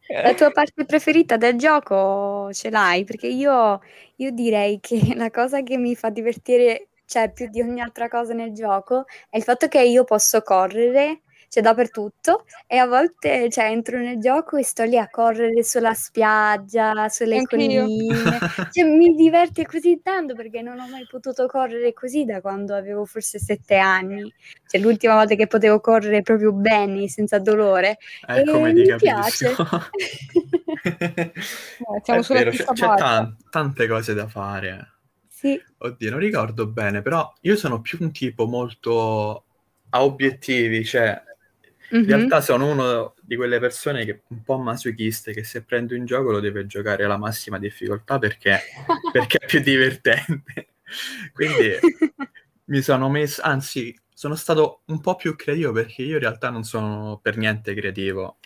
La 0.08 0.32
tua 0.32 0.50
parte 0.50 0.86
preferita 0.86 1.36
del 1.36 1.56
gioco 1.56 2.48
ce 2.52 2.70
l'hai? 2.70 3.04
Perché 3.04 3.26
io, 3.26 3.82
io 4.16 4.30
direi 4.30 4.80
che 4.80 4.98
la 5.14 5.30
cosa 5.30 5.62
che 5.62 5.76
mi 5.76 5.94
fa 5.94 6.08
divertire, 6.08 6.88
cioè 7.04 7.30
più 7.30 7.50
di 7.50 7.60
ogni 7.60 7.82
altra 7.82 8.08
cosa 8.08 8.32
nel 8.32 8.54
gioco, 8.54 9.04
è 9.28 9.36
il 9.36 9.42
fatto 9.42 9.68
che 9.68 9.82
io 9.82 10.04
posso 10.04 10.40
correre 10.40 11.20
c'è 11.50 11.60
dappertutto 11.60 12.44
e 12.68 12.76
a 12.76 12.86
volte 12.86 13.50
cioè, 13.50 13.64
entro 13.64 13.98
nel 13.98 14.20
gioco 14.20 14.56
e 14.56 14.62
sto 14.62 14.84
lì 14.84 14.96
a 14.96 15.08
correre 15.10 15.64
sulla 15.64 15.94
spiaggia, 15.94 17.08
sulle 17.08 17.42
colline. 17.44 17.98
Cioè, 18.70 18.84
mi 18.84 19.16
diverte 19.16 19.66
così 19.66 20.00
tanto 20.00 20.36
perché 20.36 20.62
non 20.62 20.78
ho 20.78 20.86
mai 20.88 21.08
potuto 21.10 21.46
correre 21.46 21.92
così 21.92 22.24
da 22.24 22.40
quando 22.40 22.76
avevo 22.76 23.04
forse 23.04 23.40
sette 23.40 23.76
anni. 23.78 24.32
Cioè, 24.68 24.80
l'ultima 24.80 25.14
volta 25.14 25.34
che 25.34 25.48
potevo 25.48 25.80
correre 25.80 26.22
proprio 26.22 26.52
bene, 26.52 27.08
senza 27.08 27.40
dolore. 27.40 27.98
Eh, 28.28 28.42
E 28.42 28.72
mi 28.72 28.86
capisco. 28.86 29.48
È 30.82 31.32
siamo 32.04 32.22
sulla 32.22 32.38
vero, 32.38 32.50
c'è, 32.52 32.64
c'è 32.64 32.94
tan- 32.94 33.36
tante 33.50 33.88
cose 33.88 34.14
da 34.14 34.28
fare. 34.28 34.92
sì. 35.28 35.60
Oddio, 35.78 36.10
non 36.10 36.20
ricordo 36.20 36.68
bene, 36.68 37.02
però 37.02 37.32
io 37.40 37.56
sono 37.56 37.80
più 37.80 37.98
un 38.02 38.12
tipo 38.12 38.46
molto 38.46 39.46
a 39.90 40.04
obiettivi, 40.04 40.84
cioè 40.84 41.20
in 41.90 41.98
Mhm. 42.00 42.06
realtà 42.06 42.40
sono 42.40 42.70
uno 42.70 43.14
di 43.20 43.36
quelle 43.36 43.58
persone 43.58 44.04
che 44.04 44.22
un 44.28 44.42
po' 44.42 44.58
masochiste 44.58 45.32
che 45.32 45.42
se 45.44 45.62
prende 45.62 45.96
un 45.96 46.04
gioco 46.04 46.30
lo 46.30 46.40
deve 46.40 46.66
giocare 46.66 47.04
alla 47.04 47.16
massima 47.16 47.58
difficoltà 47.58 48.18
perché, 48.18 48.60
perché 49.12 49.38
è 49.38 49.46
più 49.46 49.60
divertente. 49.60 50.68
Quindi 51.32 51.76
mi 52.66 52.82
sono 52.82 53.08
messo, 53.08 53.42
anzi, 53.42 53.96
sono 54.12 54.34
stato 54.36 54.82
un 54.86 55.00
po' 55.00 55.16
più 55.16 55.34
creativo 55.36 55.72
perché 55.72 56.02
io 56.02 56.14
in 56.14 56.20
realtà 56.20 56.50
non 56.50 56.62
sono 56.64 57.18
per 57.22 57.36
niente 57.36 57.74
creativo. 57.74 58.38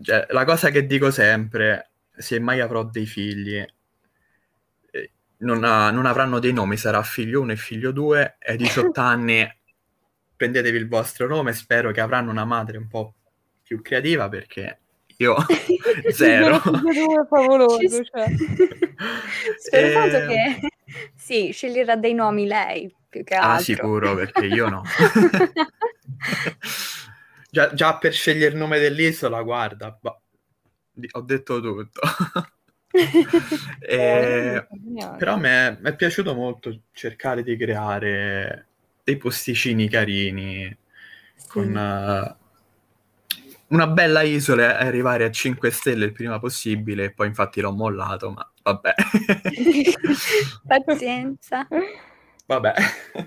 Cioè, 0.00 0.26
la 0.30 0.44
cosa 0.44 0.70
che 0.70 0.86
dico 0.86 1.10
sempre, 1.10 1.90
se 2.16 2.38
mai 2.40 2.60
avrò 2.60 2.84
dei 2.84 3.06
figli, 3.06 3.64
eh, 4.90 5.10
non, 5.38 5.64
ha- 5.64 5.90
non 5.90 6.06
avranno 6.06 6.38
dei 6.38 6.52
nomi, 6.52 6.76
sarà 6.76 7.02
figlio 7.02 7.40
1 7.40 7.52
e 7.52 7.56
figlio 7.56 7.92
2, 7.92 8.36
e 8.38 8.52
a 8.52 8.56
18 8.56 9.00
anni 9.00 9.48
prendetevi 10.42 10.76
il 10.76 10.88
vostro 10.88 11.28
nome, 11.28 11.52
spero 11.52 11.92
che 11.92 12.00
avranno 12.00 12.32
una 12.32 12.44
madre 12.44 12.76
un 12.76 12.88
po' 12.88 13.14
più 13.62 13.80
creativa 13.80 14.28
perché 14.28 14.80
io 15.18 15.36
zero. 16.10 16.58
Favoloso, 17.28 18.02
cioè. 18.02 18.26
Spero 19.58 19.92
tanto 20.10 20.16
Eh, 20.16 20.26
che 20.26 20.68
sì, 21.14 21.50
sceglierà 21.52 21.94
dei 21.94 22.14
nomi 22.14 22.46
lei 22.46 22.92
più 23.08 23.22
che 23.22 23.34
Ah, 23.36 23.52
altro. 23.52 23.62
sicuro, 23.62 24.14
perché 24.16 24.46
io 24.46 24.68
no. 24.68 24.82
già, 27.48 27.72
già 27.72 27.96
per 27.98 28.12
scegliere 28.12 28.52
il 28.52 28.58
nome 28.58 28.80
dell'isola, 28.80 29.42
guarda, 29.42 29.96
bah, 30.00 30.20
ho 31.12 31.20
detto 31.20 31.60
tutto. 31.60 32.00
Eh, 33.80 34.66
però 35.18 35.36
mi 35.36 35.48
è, 35.48 35.76
mi 35.80 35.88
è 35.90 35.94
piaciuto 35.96 36.34
molto 36.34 36.82
cercare 36.92 37.42
di 37.44 37.56
creare 37.56 38.71
dei 39.04 39.16
posticini 39.16 39.88
carini 39.88 40.76
Sì. 41.36 41.46
con 41.48 41.76
eh, 41.76 42.36
una 43.68 43.86
bella 43.86 44.22
isola 44.22 44.78
e 44.80 44.86
arrivare 44.86 45.24
a 45.24 45.30
5 45.30 45.70
stelle 45.70 46.04
il 46.06 46.12
prima 46.12 46.38
possibile 46.38 47.04
e 47.04 47.12
poi 47.12 47.26
infatti 47.28 47.60
l'ho 47.60 47.72
mollato, 47.72 48.30
ma 48.30 48.50
vabbè. 48.62 48.94
Pazienza. 50.66 51.66
vabbè. 52.46 52.72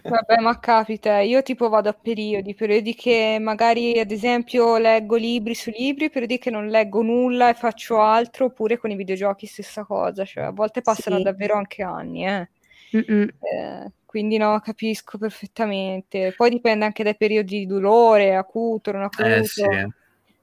Vabbè, 0.03 0.39
ma 0.41 0.59
capita, 0.59 1.19
io 1.19 1.41
tipo 1.41 1.67
vado 1.67 1.89
a 1.89 1.93
periodi, 1.93 2.53
periodi 2.53 2.93
che 2.93 3.37
magari 3.41 3.99
ad 3.99 4.11
esempio 4.11 4.77
leggo 4.77 5.15
libri 5.15 5.55
su 5.55 5.71
libri, 5.75 6.09
periodi 6.11 6.37
che 6.37 6.51
non 6.51 6.67
leggo 6.67 7.01
nulla 7.01 7.49
e 7.49 7.53
faccio 7.55 7.99
altro, 8.01 8.45
oppure 8.45 8.77
con 8.77 8.91
i 8.91 8.95
videogiochi 8.95 9.47
stessa 9.47 9.83
cosa, 9.83 10.23
cioè 10.25 10.43
a 10.45 10.51
volte 10.51 10.81
passano 10.83 11.17
Sì. 11.17 11.23
davvero 11.23 11.55
anche 11.55 11.81
anni, 11.81 12.27
eh. 12.27 12.49
Eh, 12.91 13.91
quindi 14.15 14.37
no, 14.37 14.61
capisco 14.61 15.17
perfettamente. 15.17 16.33
Poi 16.37 16.49
dipende 16.49 16.85
anche 16.85 17.03
dai 17.03 17.17
periodi 17.17 17.59
di 17.59 17.65
dolore, 17.65 18.33
acuto, 18.33 18.93
non 18.93 19.01
acuto. 19.01 19.23
Eh 19.23 19.43
sì. 19.43 19.61
Eh, 19.63 19.89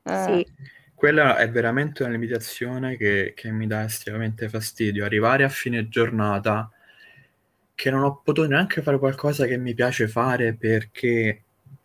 Sì. 0.04 0.46
Quella 0.94 1.38
è 1.38 1.50
veramente 1.50 2.02
una 2.02 2.12
limitazione 2.12 2.96
che, 2.98 3.32
che 3.35 3.50
mi 3.50 3.66
dà 3.66 3.85
estremamente 3.85 4.50
fastidio. 4.50 5.06
Arrivare 5.06 5.42
a 5.44 5.48
fine 5.48 5.88
giornata 5.88 6.70
che 7.74 7.90
non 7.90 8.02
ho 8.02 8.20
potuto 8.22 8.46
neanche 8.46 8.82
fare 8.82 8.98
qualcosa 8.98 9.46
che 9.46 9.56
mi 9.56 9.74
piace 9.74 10.06
fare 10.08 10.54
perché 10.54 11.42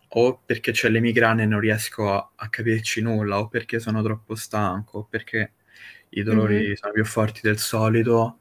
o 0.10 0.40
perché 0.46 0.72
c'è 0.72 0.90
l'emigrane 0.90 1.44
e 1.44 1.46
non 1.46 1.60
riesco 1.60 2.12
a, 2.14 2.32
a 2.36 2.50
capirci 2.50 3.02
nulla, 3.02 3.40
o 3.40 3.48
perché 3.48 3.80
sono 3.80 4.02
troppo 4.04 4.36
stanco, 4.36 5.00
o 5.00 5.04
perché 5.10 5.54
i 6.10 6.24
dolori 6.24 6.68
Mhm. 6.68 6.76
sono 6.76 6.94
più 6.94 7.06
forti 7.06 7.42
del 7.44 7.58
solito. 7.58 8.40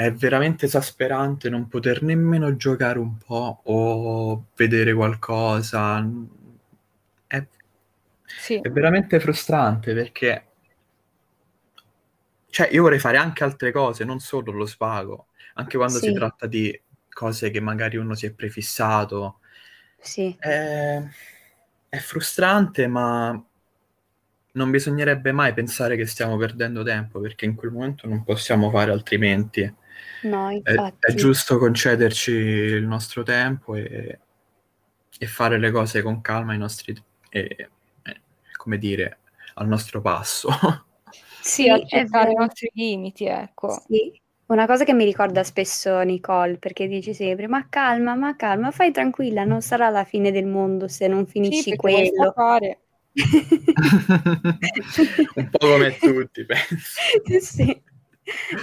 È 0.00 0.10
veramente 0.14 0.64
esasperante 0.64 1.50
non 1.50 1.68
poter 1.68 2.02
nemmeno 2.02 2.56
giocare 2.56 2.98
un 2.98 3.18
po' 3.18 3.60
o 3.64 4.46
vedere 4.56 4.94
qualcosa. 4.94 6.02
È 7.26 7.46
sì. 8.24 8.58
è 8.60 8.70
veramente 8.70 9.20
frustrante 9.20 9.92
perché 9.92 10.46
cioè 12.48 12.68
io 12.72 12.80
vorrei 12.80 12.98
fare 12.98 13.18
anche 13.18 13.44
altre 13.44 13.72
cose, 13.72 14.04
non 14.04 14.20
solo 14.20 14.52
lo 14.52 14.64
svago, 14.64 15.26
anche 15.54 15.76
quando 15.76 15.98
si 15.98 16.06
Sì. 16.06 16.12
tratta 16.14 16.46
di 16.46 16.80
cose 17.10 17.50
che 17.50 17.60
magari 17.60 17.98
uno 17.98 18.14
si 18.14 18.24
è 18.24 18.32
prefissato. 18.32 19.40
Sì. 19.98 20.34
È, 20.38 20.98
è 21.90 21.98
frustrante, 21.98 22.86
ma 22.86 23.38
non 24.52 24.70
bisognerebbe 24.70 25.30
mai 25.32 25.52
pensare 25.52 25.96
che 25.96 26.06
stiamo 26.06 26.36
perdendo 26.38 26.82
tempo, 26.82 27.20
perché 27.20 27.44
in 27.44 27.54
quel 27.54 27.70
momento 27.70 28.08
non 28.08 28.24
possiamo 28.24 28.70
fare 28.70 28.90
altrimenti. 28.92 29.74
No, 30.22 30.50
È, 30.62 30.70
infatti. 30.70 31.06
è 31.12 31.14
giusto 31.14 31.58
concederci 31.58 32.30
il 32.32 32.86
nostro 32.86 33.22
tempo 33.22 33.74
e, 33.74 34.18
e 35.18 35.26
fare 35.26 35.58
le 35.58 35.70
cose 35.70 36.02
con 36.02 36.20
calma 36.20 36.52
ai 36.52 36.58
nostri, 36.58 36.94
e, 37.28 37.68
e, 38.02 38.20
come 38.56 38.78
dire, 38.78 39.18
al 39.54 39.66
nostro 39.68 40.00
passo. 40.00 40.48
Sì, 41.42 41.62
Sì, 41.62 41.68
accettare 41.68 42.30
i 42.32 42.34
nostri 42.34 42.70
limiti, 42.74 43.24
ecco. 43.24 43.82
Sì. 43.86 44.20
Una 44.46 44.66
cosa 44.66 44.84
che 44.84 44.92
mi 44.92 45.04
ricorda 45.04 45.42
spesso 45.44 46.00
Nicole, 46.02 46.58
perché 46.58 46.86
dici 46.86 47.14
sempre, 47.14 47.46
ma 47.46 47.68
calma, 47.68 48.14
ma 48.14 48.36
calma, 48.36 48.70
fai 48.70 48.90
tranquilla, 48.92 49.44
non 49.44 49.62
sarà 49.62 49.88
la 49.90 50.04
fine 50.04 50.32
del 50.32 50.46
mondo 50.46 50.88
se 50.88 51.06
non 51.06 51.24
Sì, 51.24 51.30
finisci 51.30 51.76
vuoi 51.76 52.10
quello. 52.10 52.32
fare. 52.32 52.80
Un 55.36 55.50
po' 55.50 55.58
come 55.58 55.96
tutti, 55.98 56.44
penso. 56.44 57.00
Sì. 57.40 57.82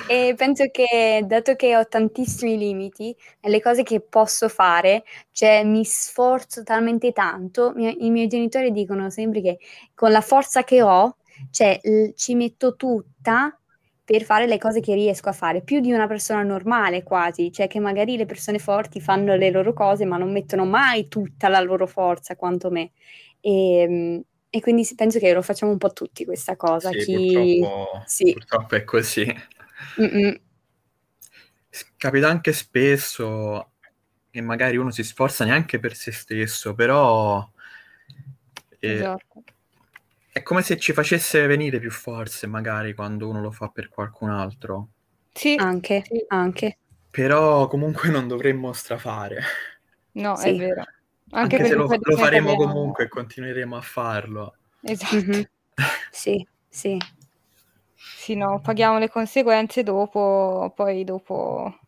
E 0.05 0.33
penso 0.37 0.65
che 0.71 1.23
dato 1.25 1.55
che 1.55 1.75
ho 1.75 1.85
tantissimi 1.87 2.57
limiti 2.57 3.15
nelle 3.41 3.61
cose 3.61 3.83
che 3.83 3.99
posso 4.01 4.47
fare, 4.49 5.03
cioè 5.31 5.63
mi 5.63 5.83
sforzo 5.85 6.63
talmente 6.63 7.11
tanto, 7.11 7.73
mi- 7.75 8.05
i 8.05 8.09
miei 8.09 8.27
genitori 8.27 8.71
dicono 8.71 9.09
sempre 9.09 9.41
che 9.41 9.59
con 9.93 10.11
la 10.11 10.21
forza 10.21 10.63
che 10.63 10.81
ho, 10.81 11.17
cioè 11.51 11.79
l- 11.83 12.11
ci 12.15 12.35
metto 12.35 12.75
tutta 12.75 13.57
per 14.03 14.23
fare 14.23 14.47
le 14.47 14.57
cose 14.57 14.79
che 14.79 14.93
riesco 14.93 15.27
a 15.29 15.33
fare, 15.33 15.61
più 15.61 15.79
di 15.81 15.91
una 15.91 16.07
persona 16.07 16.41
normale 16.43 17.03
quasi, 17.03 17.51
cioè 17.51 17.67
che 17.67 17.79
magari 17.79 18.15
le 18.15 18.25
persone 18.25 18.57
forti 18.59 19.01
fanno 19.01 19.35
le 19.35 19.51
loro 19.51 19.73
cose 19.73 20.05
ma 20.05 20.15
non 20.17 20.31
mettono 20.31 20.65
mai 20.65 21.07
tutta 21.09 21.49
la 21.49 21.59
loro 21.59 21.85
forza 21.87 22.35
quanto 22.37 22.69
me. 22.71 22.91
E, 23.41 24.23
e 24.49 24.59
quindi 24.61 24.87
penso 24.95 25.19
che 25.19 25.33
lo 25.33 25.41
facciamo 25.41 25.71
un 25.71 25.77
po' 25.77 25.91
tutti 25.93 26.25
questa 26.25 26.55
cosa. 26.55 26.89
Sì, 26.91 26.99
chi... 27.05 27.59
purtroppo, 27.59 28.03
Sì. 28.05 28.33
purtroppo 28.33 28.75
è 28.75 28.83
così. 28.83 29.25
Mm-mm. 29.99 30.39
Capita 31.97 32.29
anche 32.29 32.53
spesso 32.53 33.71
che 34.31 34.41
magari 34.41 34.77
uno 34.77 34.91
si 34.91 35.03
sforza 35.03 35.45
neanche 35.45 35.79
per 35.79 35.95
se 35.95 36.11
stesso, 36.11 36.73
però 36.73 37.47
eh, 38.79 38.93
Esatto. 38.93 39.43
è 40.31 40.41
come 40.43 40.61
se 40.61 40.77
ci 40.77 40.93
facesse 40.93 41.45
venire 41.47 41.79
più 41.79 41.91
forze 41.91 42.47
magari 42.47 42.93
quando 42.93 43.27
uno 43.27 43.41
lo 43.41 43.51
fa 43.51 43.67
per 43.69 43.89
qualcun 43.89 44.29
altro. 44.29 44.89
Sì, 45.33 45.55
Anche, 45.59 46.03
sì. 46.05 46.23
anche. 46.29 46.77
Però 47.11 47.67
comunque 47.67 48.09
non 48.09 48.27
dovremmo 48.27 48.73
strafare, 48.73 49.41
No, 50.13 50.35
è 50.37 50.51
Sì. 50.51 50.57
vero. 50.57 50.83
Anche 51.31 51.55
Anche 51.55 51.57
se 51.69 51.75
perché 51.75 51.75
lo, 51.75 51.99
lo 52.11 52.17
faremo 52.17 52.51
abbiamo- 52.53 52.71
comunque 52.73 53.03
e 53.05 53.07
continueremo 53.07 53.75
a 53.75 53.81
farlo. 53.81 54.55
Esatto. 54.81 55.15
Mhm. 55.15 55.47
Sì, 56.11 56.45
sì. 56.67 56.97
Sì, 57.95 58.35
no, 58.35 58.59
paghiamo 58.59 58.99
le 58.99 59.09
conseguenze 59.09 59.83
dopo, 59.83 60.71
poi 60.75 61.03
dopo... 61.03 61.79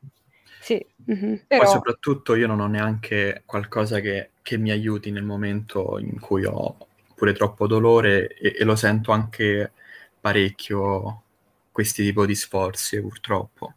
Sì, 0.61 0.83
Mhm. 1.05 1.45
però... 1.47 1.63
Poi 1.63 1.71
soprattutto 1.71 2.35
io 2.35 2.47
non 2.47 2.59
ho 2.59 2.67
neanche 2.67 3.43
qualcosa 3.45 3.99
che, 3.99 4.31
che 4.41 4.57
mi 4.57 4.71
aiuti 4.71 5.11
nel 5.11 5.23
momento 5.23 5.97
in 5.99 6.19
cui 6.19 6.45
ho 6.45 6.77
pure 7.15 7.33
troppo 7.33 7.67
dolore 7.67 8.27
e, 8.35 8.55
e 8.57 8.63
lo 8.63 8.75
sento 8.75 9.11
anche 9.11 9.71
parecchio 10.19 11.23
questi 11.71 12.03
tipi 12.03 12.25
di 12.25 12.35
sforzi 12.35 13.01
purtroppo. 13.01 13.73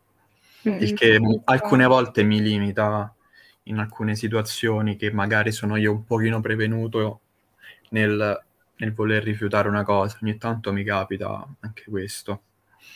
Mhm. 0.62 0.78
Il 0.80 0.94
che 0.94 1.18
Mm. 1.20 1.34
alcune 1.44 1.86
volte 1.86 2.22
mi 2.22 2.40
limita 2.40 3.12
in 3.64 3.78
alcune 3.78 4.14
situazioni 4.16 4.96
che 4.96 5.12
magari 5.12 5.52
sono 5.52 5.76
io 5.76 5.92
un 5.92 6.04
pochino 6.04 6.40
prevenuto 6.40 7.20
nel, 7.90 8.42
nel 8.76 8.92
voler 8.92 9.22
rifiutare 9.22 9.68
una 9.68 9.84
cosa. 9.84 10.18
Ogni 10.22 10.36
tanto 10.38 10.72
mi 10.72 10.84
capita 10.84 11.46
anche 11.60 11.84
questo. 11.88 12.42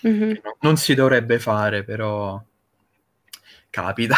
Mhm. 0.03 0.41
No- 0.43 0.57
non 0.61 0.77
si 0.77 0.95
dovrebbe 0.95 1.39
fare, 1.39 1.85
però 1.85 2.43
capita. 3.71 4.17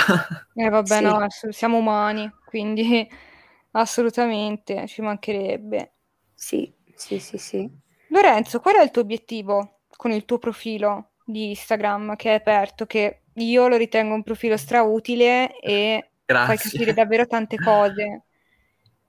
Eh, 0.54 0.68
vabbè, 0.68 0.96
Sì. 0.98 1.04
no, 1.04 1.26
siamo 1.50 1.78
umani, 1.78 2.30
quindi 2.44 3.08
Assolutamente, 3.72 4.86
ci 4.88 5.02
mancherebbe. 5.02 5.92
Sì, 6.34 6.72
sì, 6.94 7.18
sì, 7.18 7.36
sì. 7.38 7.70
Lorenzo, 8.08 8.60
qual 8.60 8.76
è 8.76 8.82
il 8.82 8.90
tuo 8.90 9.02
obiettivo 9.02 9.82
con 9.94 10.10
il 10.10 10.24
tuo 10.24 10.38
profilo 10.38 11.10
di 11.24 11.50
Instagram 11.50 12.16
che 12.16 12.30
è 12.30 12.34
aperto? 12.34 12.86
Che 12.86 13.24
io 13.34 13.68
lo 13.68 13.76
ritengo 13.76 14.14
un 14.14 14.22
profilo 14.22 14.56
strautile 14.56 15.60
e 15.60 16.07
Grazie. 16.28 16.70
capire 16.70 16.92
davvero 16.92 17.26
tante 17.26 17.56
cose. 17.56 18.22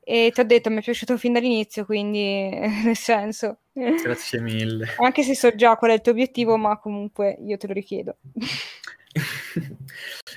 E 0.02 0.32
ti 0.34 0.40
ho 0.40 0.44
detto, 0.44 0.70
mi 0.70 0.78
è 0.78 0.82
piaciuto 0.82 1.18
fin 1.18 1.34
dall'inizio, 1.34 1.86
quindi 1.86 2.50
nel 2.84 2.96
senso, 2.96 3.60
Grazie 3.74 4.42
mille. 4.42 4.96
anche 4.98 5.22
se 5.24 5.36
so 5.36 5.54
già 5.54 5.76
qual 5.76 5.92
è 5.92 5.96
il 5.96 6.02
tuo 6.02 6.14
obiettivo, 6.14 6.58
ma 6.58 6.80
comunque 6.80 7.38
io 7.42 7.58
te 7.58 7.68
lo 7.68 7.74
richiedo. 7.74 8.18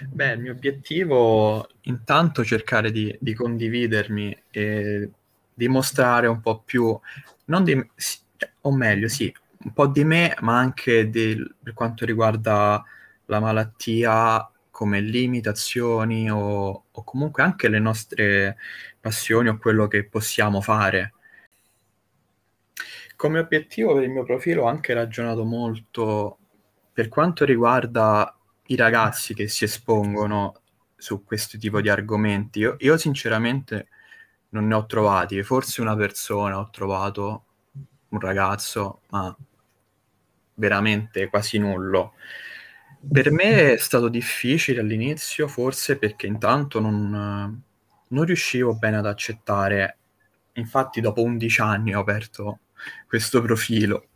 Beh, 0.09 0.33
il 0.33 0.41
mio 0.41 0.53
obiettivo 0.53 1.69
intanto 1.83 2.45
cercare 2.45 2.91
di, 2.91 3.17
di 3.21 3.35
condividermi 3.35 4.43
e 4.51 5.11
dimostrare 5.55 6.27
un 6.27 6.41
po' 6.41 6.61
più, 6.61 6.99
non 7.47 7.65
di, 7.65 7.81
o 8.63 8.73
meglio, 8.73 9.09
sì, 9.09 9.33
un 9.65 9.73
po' 9.73 9.87
di 9.87 10.05
me, 10.05 10.35
ma 10.41 10.59
anche 10.59 11.09
del- 11.11 11.55
per 11.63 11.75
quanto 11.75 12.05
riguarda 12.05 12.83
la 13.27 13.41
malattia 13.41 14.51
come 14.83 15.01
limitazioni 15.01 16.29
o, 16.29 16.87
o 16.91 17.05
comunque 17.05 17.45
anche 17.45 17.69
le 17.69 17.79
nostre 17.79 18.57
passioni 18.99 19.49
o 19.49 19.57
quello 19.57 19.87
che 19.87 20.09
possiamo 20.09 20.61
fare. 20.61 21.13
Come 23.15 23.39
obiettivo 23.39 23.95
per 23.95 24.03
il 24.03 24.11
mio 24.11 24.25
profilo 24.25 24.65
ho 24.65 24.67
anche 24.67 24.93
ragionato 24.93 25.45
molto 25.45 26.39
per 26.93 27.09
quanto 27.09 27.45
riguarda 27.45 28.37
i 28.67 28.75
ragazzi 28.75 29.35
che 29.35 29.47
si 29.47 29.63
espongono 29.63 30.63
su 30.97 31.23
questo 31.23 31.59
tipo 31.59 31.81
di 31.81 31.89
argomenti. 31.89 32.59
Io, 32.59 32.75
io 32.81 32.97
sinceramente 32.97 33.87
non 34.49 34.67
ne 34.67 34.75
ho 34.75 34.85
trovati, 34.85 35.41
forse 35.45 35.81
una 35.81 35.95
persona 35.95 36.59
ho 36.59 36.71
trovato, 36.71 37.45
un 38.09 38.19
ragazzo, 38.19 39.03
ma 39.11 39.35
veramente 40.55 41.29
quasi 41.29 41.59
nullo. 41.59 42.15
Per 43.05 43.31
me 43.33 43.73
è 43.73 43.77
stato 43.79 44.09
difficile 44.09 44.81
all'inizio, 44.81 45.49
forse 45.49 45.99
perché 45.99 46.27
intanto 46.27 46.79
non, 46.79 47.63
non 48.09 48.25
riuscivo 48.25 48.75
bene 48.75 48.99
ad 48.99 49.07
accettare. 49.07 49.99
Infatti, 50.55 51.01
dopo 51.01 51.23
11 51.23 51.61
anni 51.61 51.95
ho 51.95 52.01
aperto 52.01 52.61
questo 53.07 53.43
profilo. 53.43 54.09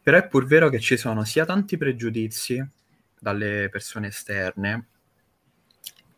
Però 0.00 0.16
è 0.16 0.28
pur 0.28 0.46
vero 0.46 0.68
che 0.68 0.78
ci 0.78 0.96
sono 0.96 1.24
sia 1.24 1.44
tanti 1.44 1.76
pregiudizi 1.76 2.64
dalle 3.18 3.68
persone 3.70 4.08
esterne, 4.08 4.86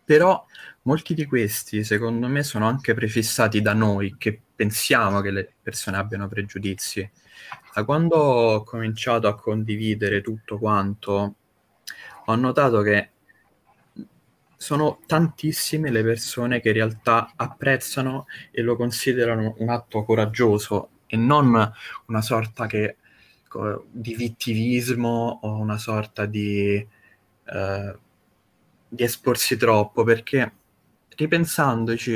però 0.05 0.45
molti 0.83 1.15
di 1.15 1.25
questi, 1.25 1.83
secondo 1.83 2.29
me, 2.29 2.43
sono 2.43 2.67
anche 2.67 2.95
prefissati 2.95 3.61
da 3.63 3.73
noi 3.73 4.17
che 4.19 4.41
pensiamo 4.55 5.21
che 5.21 5.31
le 5.31 5.55
persone 5.63 5.97
abbiano 5.97 6.29
pregiudizi. 6.29 7.11
Da 7.75 7.85
quando 7.85 8.17
ho 8.17 8.63
cominciato 8.65 9.29
a 9.29 9.35
condividere 9.35 10.21
tutto 10.21 10.59
quanto, 10.59 11.37
ho 12.27 12.35
notato 12.35 12.83
che 12.83 13.11
sono 14.57 15.01
tantissime 15.07 15.91
le 15.91 16.03
persone 16.03 16.61
che 16.61 16.69
in 16.69 16.75
realtà 16.75 17.33
apprezzano 17.37 18.27
e 18.51 18.63
lo 18.63 18.77
considerano 18.77 19.55
un 19.59 19.69
atto 19.69 20.03
coraggioso 20.05 20.91
e 21.07 21.17
non 21.17 21.73
una 22.07 22.23
sorta 22.23 22.67
che, 22.67 22.97
di 23.91 24.15
vittimismo 24.15 25.41
o 25.43 25.57
una 25.59 25.79
sorta 25.79 26.27
di, 26.27 26.75
eh, 27.45 27.99
di 28.89 29.03
esporsi 29.03 29.57
troppo, 29.57 30.05
perché 30.05 30.53
ripensandoci, 31.17 32.13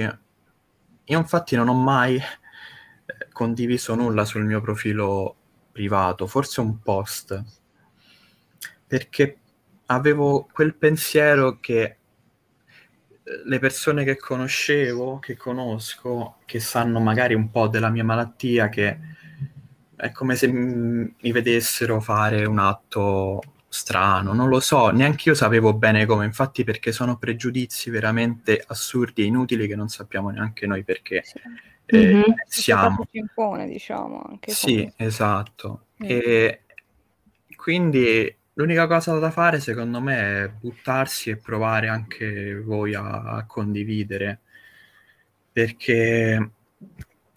io 1.04 1.18
infatti 1.18 1.56
non 1.56 1.68
ho 1.68 1.74
mai 1.74 2.16
eh, 2.16 3.28
condiviso 3.32 3.94
nulla 3.94 4.24
sul 4.24 4.44
mio 4.44 4.60
profilo 4.60 5.36
privato, 5.72 6.26
forse 6.26 6.60
un 6.60 6.80
post, 6.80 7.42
perché 8.86 9.39
avevo 9.90 10.46
quel 10.52 10.74
pensiero 10.74 11.58
che 11.60 11.82
eh, 11.82 11.96
le 13.44 13.58
persone 13.58 14.04
che 14.04 14.16
conoscevo, 14.16 15.18
che 15.18 15.36
conosco, 15.36 16.36
che 16.46 16.60
sanno 16.60 17.00
magari 17.00 17.34
un 17.34 17.50
po' 17.50 17.68
della 17.68 17.90
mia 17.90 18.04
malattia, 18.04 18.68
che 18.68 18.98
è 19.96 20.10
come 20.12 20.36
se 20.36 20.48
mm, 20.48 21.04
mi 21.20 21.32
vedessero 21.32 22.00
fare 22.00 22.44
un 22.44 22.58
atto 22.58 23.40
strano, 23.68 24.32
non 24.32 24.48
lo 24.48 24.58
so, 24.60 24.90
neanche 24.90 25.28
io 25.28 25.34
sapevo 25.34 25.74
bene 25.74 26.04
come, 26.06 26.24
infatti 26.24 26.64
perché 26.64 26.90
sono 26.92 27.16
pregiudizi 27.18 27.90
veramente 27.90 28.62
assurdi 28.66 29.22
e 29.22 29.26
inutili 29.26 29.66
che 29.68 29.76
non 29.76 29.88
sappiamo 29.88 30.30
neanche 30.30 30.66
noi 30.66 30.82
perché 30.82 31.22
Sì. 31.24 31.38
eh, 31.86 32.12
Mhm. 32.12 32.34
siamo. 32.46 33.06
ci 33.10 33.18
impone, 33.18 33.66
diciamo, 33.68 34.22
anche 34.28 34.50
Sì, 34.52 34.76
come- 34.76 34.92
esatto. 34.96 35.86
Mm. 36.02 36.06
E 36.08 36.60
quindi 37.56 38.34
l'unica 38.54 38.86
cosa 38.86 39.18
da 39.18 39.30
fare, 39.30 39.60
secondo 39.60 40.00
me, 40.00 40.44
è 40.44 40.48
buttarsi 40.48 41.30
e 41.30 41.36
provare 41.36 41.88
anche 41.88 42.60
voi 42.60 42.94
a, 42.94 43.22
a 43.22 43.46
condividere, 43.46 44.40
perché 45.52 46.50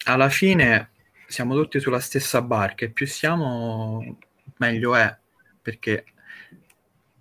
alla 0.06 0.30
fine 0.30 0.92
siamo 1.28 1.56
tutti 1.56 1.80
sulla 1.80 2.00
stessa 2.00 2.42
barca 2.42 2.86
e 2.86 2.90
più 2.92 3.08
siamo, 3.08 4.18
meglio 4.58 4.96
è, 4.96 5.18
perché 5.62 6.06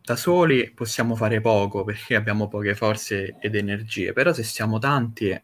da 0.03 0.17
soli 0.17 0.71
possiamo 0.71 1.15
fare 1.15 1.41
poco 1.41 1.85
perché 1.85 2.17
abbiamo 2.17 2.49
poche 2.49 2.75
forze 2.75 3.37
ed 3.41 3.55
energie, 3.55 4.13
però 4.13 4.33
se 4.33 4.43
siamo 4.43 4.79
tanti 4.79 5.41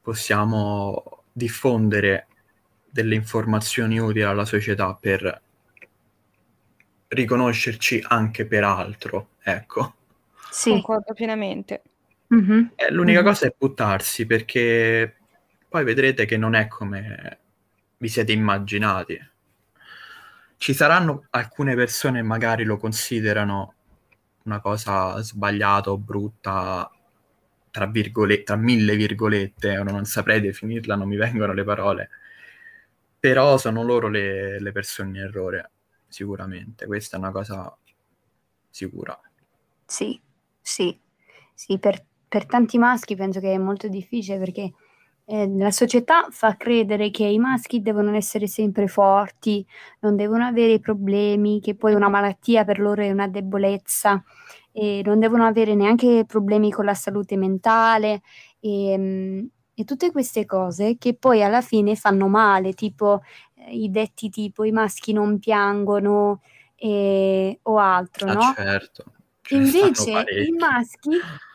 possiamo 0.00 1.24
diffondere 1.32 2.28
delle 2.88 3.14
informazioni 3.16 3.98
utili 3.98 4.22
alla 4.22 4.44
società 4.44 4.94
per 4.94 5.42
riconoscerci 7.08 8.02
anche 8.08 8.46
per 8.46 8.64
altro, 8.64 9.30
ecco. 9.42 9.94
Sì. 10.50 10.70
Concordo 10.70 11.12
pienamente. 11.14 11.82
Mhm. 12.28 12.72
Eh, 12.76 12.90
l'unica 12.92 13.20
Mhm. 13.20 13.26
cosa 13.26 13.46
è 13.46 13.54
buttarsi 13.56 14.26
perché 14.26 15.16
poi 15.68 15.84
vedrete 15.84 16.24
che 16.24 16.36
non 16.36 16.54
è 16.54 16.68
come 16.68 17.38
vi 17.98 18.08
siete 18.08 18.32
immaginati. 18.32 19.18
Ci 20.56 20.72
saranno 20.72 21.26
alcune 21.30 21.74
persone 21.74 22.20
che 22.20 22.26
magari 22.26 22.64
lo 22.64 22.76
considerano 22.78 23.74
una 24.44 24.60
cosa 24.60 25.20
sbagliata 25.20 25.90
o 25.90 25.98
brutta, 25.98 26.90
tra 27.70 27.86
virgolette, 27.86 28.44
tra 28.44 28.56
mille 28.56 28.94
virgolette, 28.96 29.82
non 29.82 30.04
saprei 30.04 30.40
definirla, 30.40 30.94
non 30.94 31.08
mi 31.08 31.16
vengono 31.16 31.52
le 31.52 31.64
parole, 31.64 32.08
però 33.18 33.56
sono 33.58 33.82
loro 33.82 34.08
le, 34.08 34.60
le 34.60 34.72
persone 34.72 35.10
in 35.10 35.16
errore, 35.24 35.70
sicuramente. 36.14 36.86
Questa 36.86 37.16
è 37.16 37.18
una 37.18 37.32
cosa 37.32 37.76
sicura. 38.70 39.18
Sì, 39.84 40.20
sì, 40.60 40.96
sì, 41.52 41.78
per, 41.78 42.04
per 42.28 42.46
tanti 42.46 42.78
maschi 42.78 43.16
penso 43.16 43.40
che 43.40 43.52
è 43.52 43.58
molto 43.58 43.88
difficile 43.88 44.38
perché 44.38 44.72
eh, 45.26 45.48
la 45.56 45.72
società 45.72 46.28
fa 46.30 46.56
credere 46.56 47.10
che 47.10 47.24
i 47.24 47.38
maschi 47.38 47.82
devono 47.82 48.14
essere 48.14 48.46
sempre 48.46 48.86
forti, 48.86 49.66
non 50.00 50.14
devono 50.14 50.44
avere 50.44 50.78
problemi, 50.78 51.60
che 51.60 51.74
poi 51.74 51.94
una 51.94 52.08
malattia 52.08 52.64
per 52.64 52.78
loro 52.78 53.02
è 53.02 53.10
una 53.10 53.26
debolezza 53.26 54.22
e 54.70 55.02
non 55.04 55.18
devono 55.18 55.44
avere 55.46 55.74
neanche 55.74 56.24
problemi 56.26 56.70
con 56.70 56.84
la 56.84 56.94
salute 56.94 57.36
mentale 57.36 58.22
e, 58.60 58.96
mm, 58.96 59.44
e 59.74 59.84
tutte 59.84 60.12
queste 60.12 60.44
cose 60.44 60.96
che 60.96 61.14
poi 61.14 61.42
alla 61.42 61.60
fine 61.60 61.96
fanno 61.96 62.28
male, 62.28 62.72
tipo 62.74 63.22
i 63.68 63.90
detti 63.90 64.28
tipo 64.30 64.64
i 64.64 64.72
maschi 64.72 65.12
non 65.12 65.38
piangono 65.38 66.42
e- 66.76 67.58
o 67.62 67.78
altro, 67.78 68.28
Ah, 68.28 68.34
no? 68.34 68.54
certo. 68.54 69.04
Invece 69.50 70.10
i 70.46 70.50
maschi, 70.52 71.10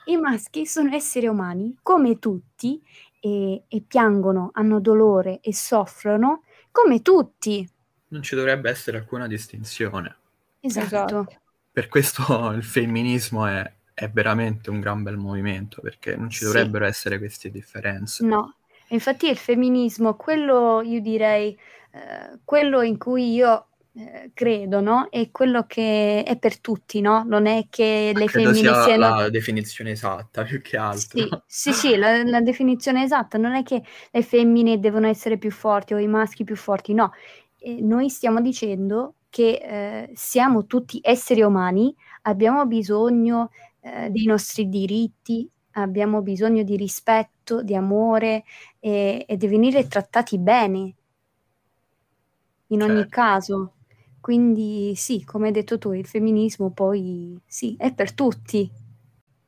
i 0.06 0.18
maschi 0.18 0.66
sono 0.66 0.94
esseri 0.94 1.28
umani 1.28 1.76
come 1.82 2.20
tutti 2.20 2.82
e, 3.20 3.64
e 3.68 3.82
piangono, 3.82 4.52
hanno 4.54 4.80
dolore 4.80 5.40
e 5.42 5.54
soffrono 5.54 6.44
come 6.72 7.02
tutti. 7.02 7.68
Non 8.10 8.22
ci 8.24 8.36
dovrebbe 8.36 8.70
essere 8.70 8.98
alcuna 8.98 9.28
distinzione. 9.28 10.16
Esatto. 10.62 10.86
Esatto. 10.86 11.28
Per 11.72 11.88
questo 11.88 12.52
il 12.54 12.64
femminismo 12.64 13.46
è, 13.46 13.72
è 13.94 14.10
veramente 14.10 14.70
un 14.70 14.80
gran 14.80 15.04
bel 15.04 15.18
movimento, 15.18 15.82
perché 15.82 16.16
non 16.16 16.30
ci 16.30 16.40
Sì. 16.40 16.46
dovrebbero 16.46 16.86
essere 16.86 17.18
queste 17.18 17.50
differenze. 17.52 18.26
No, 18.26 18.56
infatti 18.90 19.30
il 19.30 19.38
femminismo, 19.38 20.16
quello 20.16 20.82
io 20.82 21.02
direi, 21.02 21.58
eh, 21.92 22.40
quello 22.44 22.82
in 22.82 22.98
cui 22.98 23.34
io 23.34 23.70
eh, 23.94 24.32
credo, 24.34 24.82
no? 24.82 25.08
È 25.10 25.30
quello 25.32 25.66
che 25.66 26.24
è 26.24 26.38
per 26.38 26.60
tutti, 26.60 27.02
no? 27.02 27.24
Non 27.26 27.48
è 27.48 27.66
che 27.70 28.12
le 28.16 28.26
Credo 28.26 28.54
femmine 28.54 28.74
sia 28.74 28.84
siano... 28.84 29.16
la 29.16 29.30
definizione 29.30 29.92
esatta, 29.92 30.44
più 30.44 30.62
che 30.62 30.78
altro. 30.78 31.44
Sì, 31.46 31.72
sì, 31.72 31.74
sì, 31.74 31.96
la, 31.98 32.24
la 32.24 32.42
definizione 32.42 33.04
esatta 33.04 33.38
non 33.38 33.56
è 33.56 33.64
che 33.64 33.84
le 34.12 34.22
femmine 34.22 34.80
devono 34.80 35.08
essere 35.08 35.38
più 35.38 35.52
forti 35.52 35.94
o 35.94 35.98
i 35.98 36.08
maschi 36.08 36.44
più 36.44 36.56
forti, 36.56 36.94
no. 36.94 37.12
Eh, 37.58 37.82
noi 37.82 38.10
stiamo 38.10 38.42
dicendo 38.42 39.16
che 39.30 39.60
eh, 39.62 40.12
siamo 40.14 40.66
tutti 40.66 41.00
esseri 41.04 41.42
umani, 41.42 41.94
abbiamo 42.24 42.66
bisogno 42.66 43.50
eh, 43.82 44.10
dei 44.10 44.26
nostri 44.26 44.70
diritti, 44.70 45.50
abbiamo 45.82 46.22
bisogno 46.22 46.64
di 46.64 46.76
rispetto, 46.78 47.62
di 47.64 47.76
amore 47.76 48.44
e, 48.80 49.26
e 49.28 49.38
di 49.38 49.48
venire 49.48 49.88
trattati 49.88 50.38
bene 50.38 50.94
in 52.68 52.82
ogni 52.84 53.02
Certo. 53.02 53.10
caso. 53.10 53.74
Quindi 54.22 54.94
sì, 54.96 55.24
come 55.24 55.48
hai 55.48 55.54
detto 55.54 55.78
tu, 55.78 55.92
il 55.94 56.06
femminismo 56.06 56.72
poi 56.72 57.40
sì, 57.46 57.76
è 57.78 57.94
per 57.94 58.14
tutti. 58.14 58.70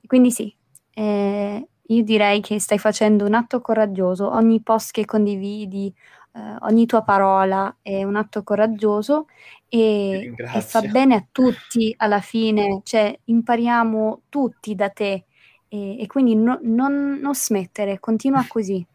Quindi 0.05 0.31
sì, 0.31 0.53
eh, 0.93 1.67
io 1.81 2.03
direi 2.03 2.41
che 2.41 2.59
stai 2.59 2.79
facendo 2.79 3.25
un 3.25 3.33
atto 3.33 3.61
coraggioso. 3.61 4.29
Ogni 4.33 4.61
post 4.61 4.91
che 4.91 5.05
condividi, 5.05 5.93
eh, 6.33 6.55
ogni 6.61 6.85
tua 6.85 7.03
parola 7.03 7.77
è 7.81 8.03
un 8.03 8.15
atto 8.15 8.43
coraggioso 8.43 9.27
e, 9.67 10.31
e 10.49 10.61
fa 10.61 10.81
bene 10.81 11.15
a 11.15 11.25
tutti 11.31 11.93
alla 11.97 12.21
fine, 12.21 12.81
cioè 12.83 13.17
impariamo 13.25 14.23
tutti 14.29 14.73
da 14.75 14.89
te 14.89 15.25
e, 15.73 16.01
e 16.01 16.07
quindi 16.07 16.35
no- 16.35 16.59
non, 16.63 17.17
non 17.21 17.33
smettere, 17.33 17.99
continua 17.99 18.43
così. 18.47 18.85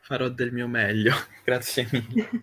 Farò 0.00 0.28
del 0.28 0.52
mio 0.52 0.66
meglio, 0.66 1.12
grazie 1.44 1.86
mille. 1.92 2.30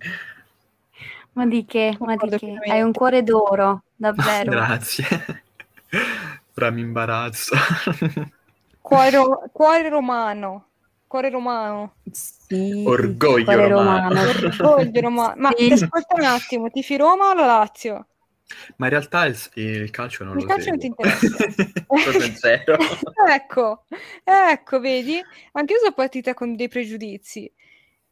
Ma 1.33 1.45
di 1.45 1.65
che, 1.65 1.95
ma 1.97 2.17
di 2.17 2.27
che, 2.37 2.57
hai 2.69 2.81
un 2.81 2.91
cuore 2.91 3.23
d'oro, 3.23 3.83
davvero. 3.95 4.51
Grazie. 4.51 5.05
Ora 6.57 6.71
mi 6.71 6.81
imbarazzo. 6.81 7.55
Cuore, 8.81 9.17
cuore 9.53 9.87
romano. 9.87 10.65
Cuore 11.07 11.29
romano. 11.29 11.93
Sì, 12.11 12.83
Orgoglio 12.85 13.45
cuore 13.45 13.67
romano. 13.69 14.19
Orgoglio 14.19 14.99
romano. 14.99 15.41
Ma 15.41 15.53
Sì. 15.55 15.67
ti 15.67 15.73
ascolta 15.73 16.15
un 16.15 16.25
attimo, 16.25 16.69
tifi 16.69 16.97
Roma 16.97 17.29
o 17.29 17.33
la 17.33 17.45
Lazio? 17.45 18.07
Ma 18.77 18.85
in 18.85 18.91
realtà 18.91 19.25
il, 19.25 19.37
il 19.53 19.89
calcio 19.91 20.23
non 20.23 20.37
Il 20.37 20.45
lo 20.45 20.47
calcio 20.47 20.69
non 20.69 20.79
ti 20.79 20.87
seguo. 20.87 21.05
interessa. 21.05 21.45
Ecco, 23.31 23.83
ecco, 24.23 24.79
vedi? 24.79 25.21
Anche 25.53 25.73
io 25.73 25.79
sono 25.79 25.93
partita 25.93 26.33
con 26.33 26.55
dei 26.55 26.67
pregiudizi. 26.67 27.51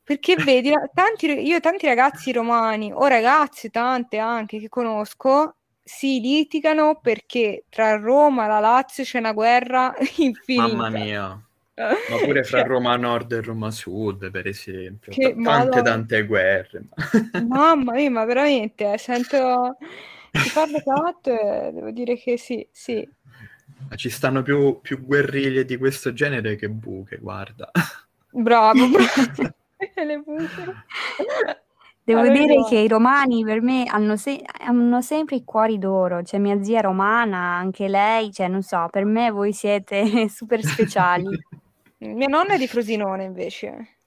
Perché 0.03 0.35
vedi, 0.43 0.71
tanti, 0.93 1.27
io 1.27 1.59
tanti 1.59 1.85
ragazzi 1.85 2.31
romani, 2.31 2.91
o 2.91 3.05
ragazze, 3.07 3.69
tante 3.69 4.17
anche 4.17 4.59
che 4.59 4.69
conosco, 4.69 5.55
si 5.83 6.19
litigano 6.19 6.99
perché 7.01 7.65
tra 7.69 7.95
Roma 7.97 8.45
e 8.45 8.47
la 8.47 8.59
Lazio 8.59 9.03
c'è 9.03 9.19
una 9.19 9.33
guerra 9.33 9.95
infinita. 10.17 10.67
Mamma 10.67 10.89
mia. 10.89 11.43
Ma 11.79 12.17
pure 12.25 12.43
fra 12.43 12.59
Cioè, 12.59 12.67
Roma 12.67 12.95
Nord 12.97 13.31
e 13.31 13.41
Roma 13.41 13.71
Sud, 13.71 14.29
per 14.31 14.47
esempio. 14.47 15.11
Che 15.13 15.29
T- 15.29 15.33
tante, 15.33 15.39
madonna. 15.41 15.81
tante 15.81 16.25
guerre. 16.25 16.83
Mamma 17.47 17.93
mia, 17.93 18.11
ma 18.11 18.25
veramente, 18.25 18.91
eh, 18.91 18.97
sento... 18.97 19.77
Ti 20.32 20.51
parlo 20.53 20.82
tanto 20.84 21.32
e 21.32 21.71
devo 21.73 21.91
dire 21.91 22.15
che 22.15 22.38
sì, 22.38 22.67
sì. 22.71 23.07
Ma 23.89 23.95
Ci 23.95 24.09
stanno 24.09 24.41
più, 24.43 24.80
più 24.82 25.03
guerriglie 25.03 25.65
di 25.65 25.77
questo 25.77 26.13
genere 26.13 26.55
che 26.55 26.69
buche, 26.69 27.17
guarda. 27.17 27.71
Bravo, 28.32 28.88
bravo. 28.89 29.53
Le 30.05 30.17
buche. 30.19 30.86
Devo 32.03 32.21
Hai 32.21 32.32
dire 32.32 32.63
che 32.67 32.80
i 32.80 32.88
romani 32.88 33.43
per 33.43 33.61
me 33.61 33.86
hanno, 33.86 34.15
se- 34.15 34.43
hanno 34.61 34.99
sempre 35.01 35.36
i 35.36 35.43
cuori 35.43 35.77
d'oro, 35.77 36.23
cioè 36.23 36.39
mia 36.39 36.61
zia 36.63 36.82
romana, 36.82 37.38
anche 37.38 37.88
lei, 37.88 38.32
cioè 38.32 38.47
non 38.47 38.63
so, 38.63 38.88
per 38.89 39.05
me 39.05 39.30
voi 39.30 39.53
siete 39.53 40.27
super 40.27 40.63
speciali. 40.63 41.27
Mia 41.99 42.27
nonna 42.27 42.55
è 42.55 42.57
di 42.57 42.67
Frosinone 42.67 43.25
invece. 43.25 43.97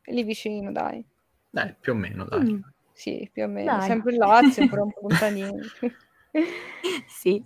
È 0.00 0.12
lì 0.12 0.22
vicino, 0.22 0.70
dai. 0.70 1.04
Dai, 1.50 1.74
più 1.80 1.92
o 1.92 1.96
meno, 1.96 2.24
dai. 2.24 2.52
Mm, 2.52 2.60
Sì, 2.92 3.28
più 3.32 3.44
o 3.44 3.48
meno. 3.48 3.78
Dai. 3.78 3.86
Sempre 3.88 4.12
il 4.12 4.18
Lazio, 4.18 4.68
però 4.68 4.82
un 4.84 4.92
po' 4.92 5.00
lontanino. 5.08 5.58
sì. 7.08 7.42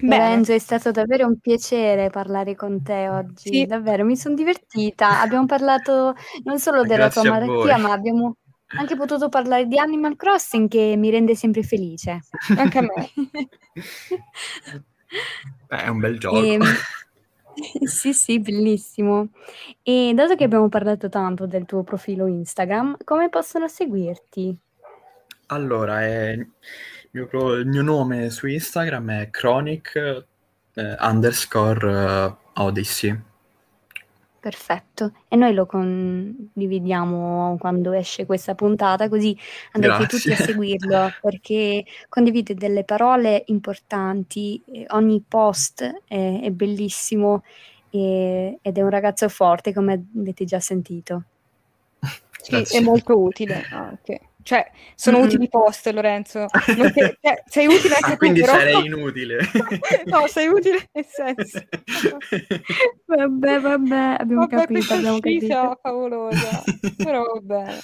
Bene. 0.00 0.16
Lorenzo, 0.22 0.52
è 0.52 0.58
stato 0.58 0.92
davvero 0.92 1.26
un 1.26 1.38
piacere 1.40 2.08
parlare 2.10 2.54
con 2.54 2.82
te 2.82 3.08
oggi, 3.08 3.50
Sì. 3.50 3.66
davvero, 3.66 4.04
mi 4.04 4.16
sono 4.16 4.36
divertita. 4.36 5.20
Abbiamo 5.20 5.46
parlato 5.46 6.14
non 6.44 6.60
solo 6.60 6.84
della 6.84 7.08
tua 7.08 7.24
malattia, 7.24 7.78
ma 7.78 7.92
abbiamo 7.92 8.36
anche 8.76 8.94
potuto 8.96 9.28
parlare 9.28 9.66
di 9.66 9.76
Animal 9.78 10.14
Crossing 10.14 10.68
che 10.68 10.94
mi 10.96 11.10
rende 11.10 11.34
sempre 11.34 11.62
felice. 11.64 12.20
Anche 12.56 12.78
a 12.78 12.82
me. 12.82 13.10
Beh, 15.68 15.82
è 15.82 15.88
un 15.88 15.98
bel 15.98 16.18
gioco. 16.18 16.36
Ehm, 16.36 16.62
sì, 17.86 18.12
sì, 18.12 18.38
bellissimo. 18.40 19.30
E 19.82 20.12
dato 20.14 20.34
che 20.36 20.44
abbiamo 20.44 20.68
parlato 20.68 21.08
tanto 21.08 21.46
del 21.46 21.66
tuo 21.66 21.82
profilo 21.82 22.26
Instagram, 22.26 22.96
come 23.04 23.28
possono 23.28 23.68
seguirti? 23.68 24.56
Allora, 25.46 26.02
è- 26.02 26.32
il, 26.32 26.48
mio, 27.10 27.52
il 27.54 27.66
mio 27.66 27.82
nome 27.82 28.30
su 28.30 28.46
Instagram 28.46 29.10
è 29.10 29.30
chronic 29.30 29.96
eh, 30.74 30.96
underscore 31.00 31.90
eh, 31.90 32.36
odyssey. 32.54 33.18
Perfetto. 34.40 35.12
E 35.26 35.34
noi 35.34 35.52
lo 35.52 35.66
condividiamo 35.66 37.56
quando 37.58 37.92
esce 37.92 38.24
questa 38.24 38.54
puntata, 38.54 39.08
così 39.08 39.36
andate 39.72 40.06
tutti 40.06 40.30
a 40.30 40.36
Grazie. 40.36 40.44
seguirlo 40.54 41.10
perché 41.20 41.84
condivide 42.08 42.54
delle 42.54 42.84
parole 42.84 43.42
importanti, 43.46 44.62
eh, 44.66 44.86
ogni 44.90 45.22
post 45.26 45.82
è, 46.06 46.40
è 46.42 46.50
bellissimo 46.50 47.42
e- 47.90 48.58
ed 48.62 48.78
è 48.78 48.82
un 48.82 48.90
ragazzo 48.90 49.28
forte, 49.28 49.72
come 49.72 50.04
avete 50.16 50.44
già 50.44 50.60
sentito. 50.60 51.24
Sì, 52.40 52.52
Grazie. 52.52 52.78
è 52.78 52.82
molto 52.82 53.20
utile 53.20 53.66
anche. 53.72 54.20
Cioè, 54.48 54.70
sono 54.94 55.18
Mm. 55.18 55.22
utili 55.24 55.44
i 55.44 55.48
post, 55.50 55.86
Lorenzo. 55.88 56.46
Che- 56.46 57.18
cioè, 57.20 57.42
sei 57.44 57.66
utile 57.66 57.96
anche 57.96 58.06
Ah, 58.06 58.10
tu, 58.12 58.16
quindi 58.16 58.40
però... 58.40 58.52
sarei 58.54 58.86
inutile. 58.86 59.38
No, 60.06 60.26
sei 60.26 60.46
utile 60.48 60.88
nel 60.90 61.04
senso. 61.06 61.60
Vabbè, 63.04 63.60
vabbè, 63.60 64.16
abbiamo 64.18 64.46
Vabbè, 64.46 64.56
capito, 64.56 64.94
abbiamo 64.94 65.18
capito. 65.18 65.78
favolosa. 65.82 66.62
Però 66.96 67.22
va 67.24 67.40
bene. 67.42 67.78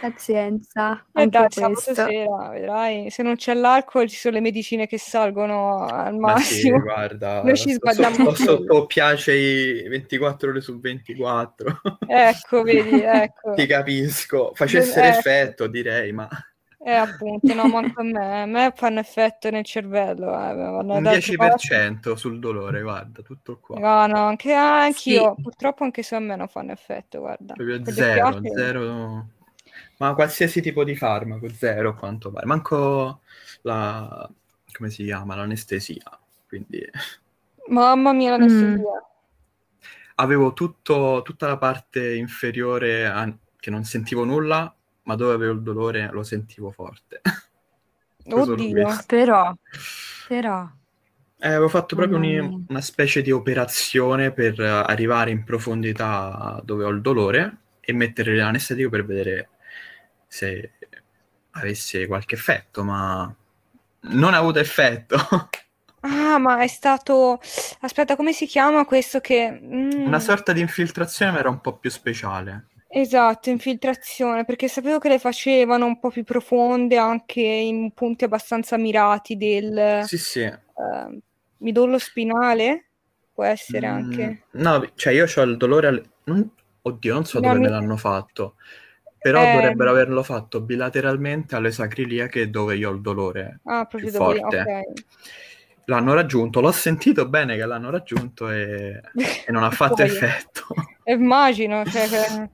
Pazienza, 0.00 1.04
E 1.12 1.22
anche 1.22 1.38
dai, 1.38 1.48
questo. 1.72 1.94
sera, 1.94 2.48
vedrai, 2.50 3.10
se 3.10 3.22
non 3.22 3.36
c'è 3.36 3.54
l'alcol 3.54 4.08
ci 4.08 4.16
sono 4.16 4.34
le 4.34 4.40
medicine 4.40 4.86
che 4.86 4.98
salgono 4.98 5.84
al 5.86 6.16
Ma 6.16 6.36
sì, 6.38 6.54
massimo. 6.70 6.80
guarda, 6.80 7.42
Noi 7.44 7.56
ci 7.56 7.72
a 7.74 7.78
quello. 7.78 8.34
sotto 8.34 8.86
piace 8.86 9.88
24 9.88 10.50
ore 10.50 10.60
su 10.60 10.78
24. 10.80 11.80
Ecco, 12.06 12.62
vedi, 12.62 13.00
ecco. 13.02 13.54
Ti 13.54 13.66
capisco. 13.66 14.50
Facesse 14.54 15.00
Eh. 15.00 15.06
l'effetto, 15.06 15.66
direi, 15.68 16.12
ma 16.12 16.28
Eh, 16.86 16.92
appunto, 16.92 17.54
no, 17.54 17.66
manco 17.66 18.00
a 18.00 18.04
me. 18.04 18.42
A 18.42 18.46
me 18.46 18.72
fanno 18.74 19.00
effetto 19.00 19.48
nel 19.50 19.64
cervello. 19.64 20.26
Eh, 20.32 20.52
un 20.52 20.86
da 21.02 21.10
altre 21.12 21.36
parti. 21.36 21.68
10% 21.68 22.14
sul 22.14 22.38
dolore, 22.38 22.82
guarda, 22.82 23.22
tutto 23.22 23.58
qua. 23.58 23.78
No, 23.78 24.06
no, 24.06 24.26
anche 24.26 24.52
anch'io. 24.52 25.32
Sì. 25.36 25.42
Purtroppo 25.42 25.84
anche 25.84 26.02
su 26.02 26.14
a 26.14 26.18
me 26.18 26.36
non 26.36 26.48
fanno 26.48 26.72
effetto, 26.72 27.20
guarda. 27.20 27.54
Proprio 27.54 27.76
gli 27.78 27.90
zero, 27.90 28.26
oppiati- 28.28 28.50
zero. 28.54 29.26
Ma 29.98 30.14
qualsiasi 30.14 30.60
tipo 30.60 30.84
di 30.84 30.96
farmaco, 30.96 31.48
zero 31.48 31.90
a 31.90 31.94
quanto 31.94 32.30
pare. 32.30 32.46
Manco 32.46 33.20
la... 33.62 34.28
come 34.72 34.90
si 34.90 35.04
chiama? 35.04 35.34
L'anestesia. 35.36 36.18
Quindi 36.46 36.80
Mamma 37.74 38.12
mia, 38.14 38.30
l'anestesia. 38.30 38.94
avevo 40.16 40.52
tutto, 40.52 41.22
tutta 41.24 41.46
la 41.46 41.58
parte 41.58 42.14
inferiore 42.14 43.06
a- 43.06 43.36
che 43.58 43.70
non 43.70 43.84
sentivo 43.84 44.24
nulla, 44.24 44.74
ma 45.02 45.14
dove 45.16 45.34
avevo 45.34 45.52
il 45.52 45.62
dolore 45.62 46.10
lo 46.12 46.22
sentivo 46.22 46.70
forte. 46.70 47.20
Oddio. 48.40 48.86
Però, 49.06 49.42
però, 50.28 50.58
Eh, 51.38 51.48
avevo 51.48 51.68
fatto 51.68 51.94
proprio 51.96 52.18
un- 52.18 52.64
una 52.68 52.80
specie 52.80 53.20
di 53.22 53.30
operazione 53.30 54.32
per 54.32 54.58
arrivare 54.60 55.30
in 55.30 55.44
profondità 55.44 56.60
dove 56.64 56.84
ho 56.84 56.88
il 56.88 57.00
dolore 57.02 57.56
e 57.80 57.92
mettere 57.92 58.34
l'anestetico 58.36 58.88
per 58.88 59.04
vedere 59.04 59.48
se 60.34 60.72
avesse 61.52 62.06
qualche 62.06 62.34
effetto, 62.34 62.82
ma 62.84 63.32
non 64.00 64.34
ha 64.34 64.38
avuto 64.38 64.58
effetto. 64.58 65.16
Ah, 66.02 66.38
ma 66.38 66.62
è 66.62 66.66
stato... 66.68 67.40
Aspetta, 67.80 68.14
come 68.16 68.32
si 68.32 68.46
chiama 68.46 68.84
questo 68.84 69.20
che... 69.20 69.50
mm, 69.50 70.06
Una 70.06 70.20
sorta 70.20 70.52
di 70.52 70.60
infiltrazione, 70.60 71.32
ma 71.32 71.38
era 71.40 71.48
un 71.48 71.60
po' 71.60 71.76
più 71.78 71.90
speciale. 71.90 72.66
Esatto, 72.86 73.50
infiltrazione, 73.50 74.44
perché 74.44 74.68
sapevo 74.68 74.98
che 74.98 75.08
le 75.08 75.18
facevano 75.18 75.84
un 75.86 75.98
po' 75.98 76.10
più 76.10 76.22
profonde 76.22 76.96
anche 76.96 77.40
in 77.40 77.90
punti 77.92 78.24
abbastanza 78.24 78.76
mirati 78.78 79.36
del 79.36 79.76
Sì, 80.06 80.18
sì. 80.18 80.40
eh, 80.42 81.18
midollo 81.58 81.98
spinale, 81.98 82.90
può 83.32 83.42
essere 83.44 83.86
Mm, 83.86 83.88
anche. 83.88 84.44
No, 84.52 84.90
cioè 84.94 85.12
io 85.12 85.26
ho 85.34 85.42
il 85.42 85.56
dolore... 85.56 85.86
al- 85.88 86.10
Oddio, 86.86 87.14
non 87.14 87.24
so 87.24 87.40
dove 87.40 87.58
me 87.58 87.68
l'hanno 87.70 87.96
fatto, 87.96 88.56
però 89.24 89.42
Eh, 89.42 89.52
dovrebbero 89.52 89.88
averlo 89.88 90.22
fatto 90.22 90.60
bilateralmente 90.60 91.56
alle 91.56 91.70
sacriliache 91.70 92.50
dove 92.50 92.76
io 92.76 92.90
ho 92.90 92.92
il 92.92 93.00
dolore 93.00 93.60
Ah, 93.64 93.86
più 93.86 94.00
dove... 94.00 94.10
forte. 94.12 94.60
ok. 94.60 94.82
L'hanno 95.86 96.12
raggiunto, 96.12 96.60
l'ho 96.60 96.72
sentito 96.72 97.26
bene 97.26 97.56
che 97.56 97.64
l'hanno 97.64 97.88
raggiunto 97.88 98.50
e, 98.50 99.00
e 99.46 99.50
non 99.50 99.62
ha 99.62 99.70
fatto 99.70 100.02
effetto. 100.02 100.66
Immagino, 101.04 101.86
cioè, 101.86 102.06
che- 102.08 102.50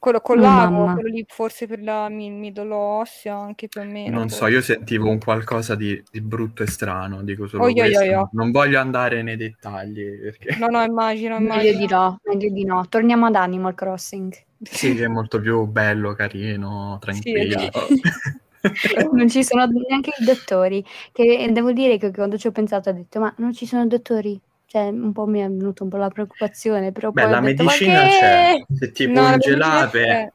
Quello 0.00 0.20
con 0.20 0.38
Oh, 0.38 0.42
l'ago, 0.42 0.84
quello 0.94 1.08
lì 1.08 1.24
forse 1.28 1.66
per 1.66 1.80
la 1.82 2.08
mi- 2.08 2.30
midollo 2.30 2.76
ossea, 2.76 3.36
anche 3.36 3.68
più 3.68 3.80
o 3.82 3.84
meno. 3.84 4.16
Non 4.16 4.28
so, 4.30 4.38
forse. 4.38 4.54
io 4.54 4.60
sentivo 4.62 5.08
un 5.10 5.18
qualcosa 5.18 5.74
di, 5.76 6.02
di 6.10 6.20
brutto 6.22 6.62
e 6.62 6.66
strano, 6.66 7.22
dico 7.22 7.46
solo 7.46 7.64
oi, 7.64 7.74
questo. 7.74 8.00
oi, 8.00 8.14
oi. 8.14 8.28
Non 8.32 8.50
voglio 8.50 8.80
andare 8.80 9.22
nei 9.22 9.36
dettagli 9.36 10.02
perché 10.22 10.56
No, 10.58 10.68
no, 10.68 10.82
immagino, 10.82 11.38
Meglio 11.38 11.70
immagino. 11.70 11.78
di 11.78 11.86
no, 11.86 12.20
meglio 12.24 12.50
di 12.50 12.64
no. 12.64 12.86
Torniamo 12.88 13.26
ad 13.26 13.34
Animal 13.34 13.74
Crossing. 13.74 14.32
sì, 14.62 14.94
che 14.94 15.04
è 15.04 15.08
molto 15.08 15.38
più 15.40 15.64
bello, 15.66 16.14
carino, 16.14 16.98
tranquillo. 17.00 17.56
esatto. 17.58 17.86
non 19.12 19.28
ci 19.28 19.42
sono 19.44 19.66
neanche 19.66 20.10
i 20.18 20.24
dottori. 20.24 20.84
Che 21.12 21.50
devo 21.52 21.72
dire 21.72 21.98
che 21.98 22.10
quando 22.10 22.36
ci 22.38 22.46
ho 22.46 22.52
pensato 22.52 22.90
ho 22.90 22.92
detto: 22.92 23.20
Ma 23.20 23.32
non 23.38 23.52
ci 23.52 23.66
sono 23.66 23.86
dottori? 23.86 24.40
Cioè, 24.72 24.86
un 24.90 25.10
po' 25.12 25.26
mi 25.26 25.40
è 25.40 25.48
venuto 25.48 25.82
un 25.82 25.90
po' 25.90 25.96
la 25.96 26.06
preoccupazione. 26.10 26.92
Però 26.92 27.10
Beh, 27.10 27.26
la 27.26 27.40
detto, 27.40 27.64
"Ma 27.64 27.72
medicina 27.72 28.02
che-" 28.02 28.06
c'è. 28.06 28.54
Se 28.78 28.92
ti 28.92 29.08
No, 29.08 29.22
la 29.22 29.30
punge 29.30 29.50
medicina 29.50 29.84
l'ape, 29.88 30.06
c'è. 30.06 30.32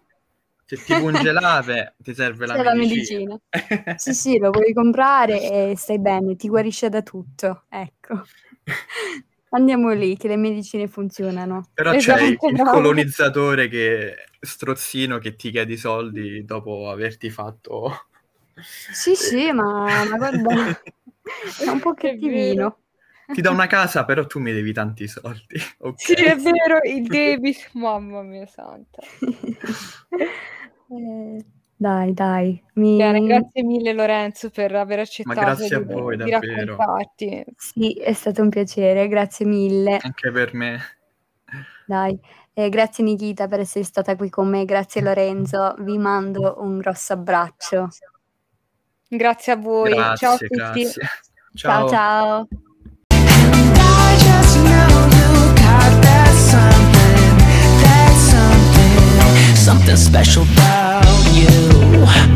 se 0.66 0.76
ti 0.84 0.94
punge 0.94 1.32
l'ape, 1.32 1.96
ti 2.00 2.14
serve 2.14 2.46
la 2.46 2.54
C'è 2.58 2.64
la 2.64 2.76
medicina. 2.76 3.40
Sì, 3.98 4.14
sì, 4.14 4.38
lo 4.40 4.50
puoi 4.52 4.74
comprare 4.74 5.72
e 5.72 5.78
stai 5.78 6.00
bene, 6.00 6.36
ti 6.36 6.50
guarisce 6.50 6.90
da 6.90 7.02
tutto. 7.02 7.64
Ecco. 7.70 8.24
Andiamo 9.52 9.94
lì, 9.94 10.18
che 10.18 10.28
le 10.28 10.36
medicine 10.36 10.88
funzionano. 10.88 11.70
Però 11.74 11.96
c'è 11.96 11.98
Esatto, 12.14 12.24
il, 12.24 12.32
il 12.32 12.56
bravo. 12.58 12.72
colonizzatore 12.72 13.70
che 13.70 14.16
strozzino 14.42 15.18
che 15.18 15.36
ti 15.36 15.50
chiede 15.50 15.74
i 15.74 15.78
soldi 15.78 16.44
dopo 16.44 16.90
averti 16.90 17.30
fatto 17.30 18.08
Sì, 18.94 19.16
sì, 19.16 19.52
ma, 19.52 19.64
ma 20.06 20.18
guarda, 20.18 20.78
è 21.64 21.70
un 21.70 21.80
po' 21.80 21.94
cattivino. 21.94 22.80
Ti 23.34 23.42
dà 23.42 23.50
una 23.52 23.68
casa, 23.68 24.06
però 24.06 24.26
tu 24.26 24.40
mi 24.40 24.52
devi 24.52 24.74
tanti 24.74 25.08
soldi. 25.08 25.56
Ok. 25.80 26.02
Sì, 26.02 26.14
è 26.14 26.36
vero, 26.36 26.80
il 26.84 27.04
debito. 27.08 27.60
Mamma 27.74 28.22
mia 28.22 28.46
santa. 28.46 29.02
Eh, 30.88 31.46
dai, 31.78 32.14
dai. 32.14 32.64
Mi... 32.76 32.98
Bene, 32.98 33.22
grazie 33.26 33.64
mille 33.64 33.94
Lorenzo 33.94 34.50
per 34.50 34.74
aver 34.76 35.00
accettato 35.00 35.40
grazie 35.40 35.76
a 35.76 35.80
di, 35.80 35.94
voi, 35.94 36.18
di 36.18 36.30
davvero. 36.30 36.76
raccontarti. 36.78 37.46
Sì, 37.58 37.94
è 37.94 38.14
stato 38.14 38.42
un 38.42 38.50
piacere, 38.50 39.08
grazie 39.08 39.46
mille. 39.46 39.98
Anche 40.02 40.32
per 40.32 40.54
me. 40.54 40.80
Dai, 41.86 42.18
Eh, 42.54 42.70
grazie 42.70 43.04
Nikita 43.04 43.48
per 43.48 43.60
essere 43.60 43.84
stata 43.84 44.16
qui 44.16 44.30
con 44.30 44.48
me, 44.48 44.64
grazie 44.66 45.02
Lorenzo, 45.02 45.76
vi 45.80 45.98
mando 45.98 46.56
un 46.60 46.78
grosso 46.78 47.14
abbraccio. 47.14 47.90
Grazie 49.08 49.52
a 49.54 49.56
voi. 49.58 49.94
Grazie, 49.94 50.16
Ciao 50.28 50.34
a 50.34 50.38
tutti. 50.38 50.56
grazie. 50.56 51.02
Ciao 51.54 51.90
ciao. 51.90 52.48
I 52.52 52.65
something, 59.66 59.88
that 59.88 59.98
something, 59.98 59.98
something 59.98 59.98
special 59.98 60.44
about 60.44 61.06
you. 61.34 62.35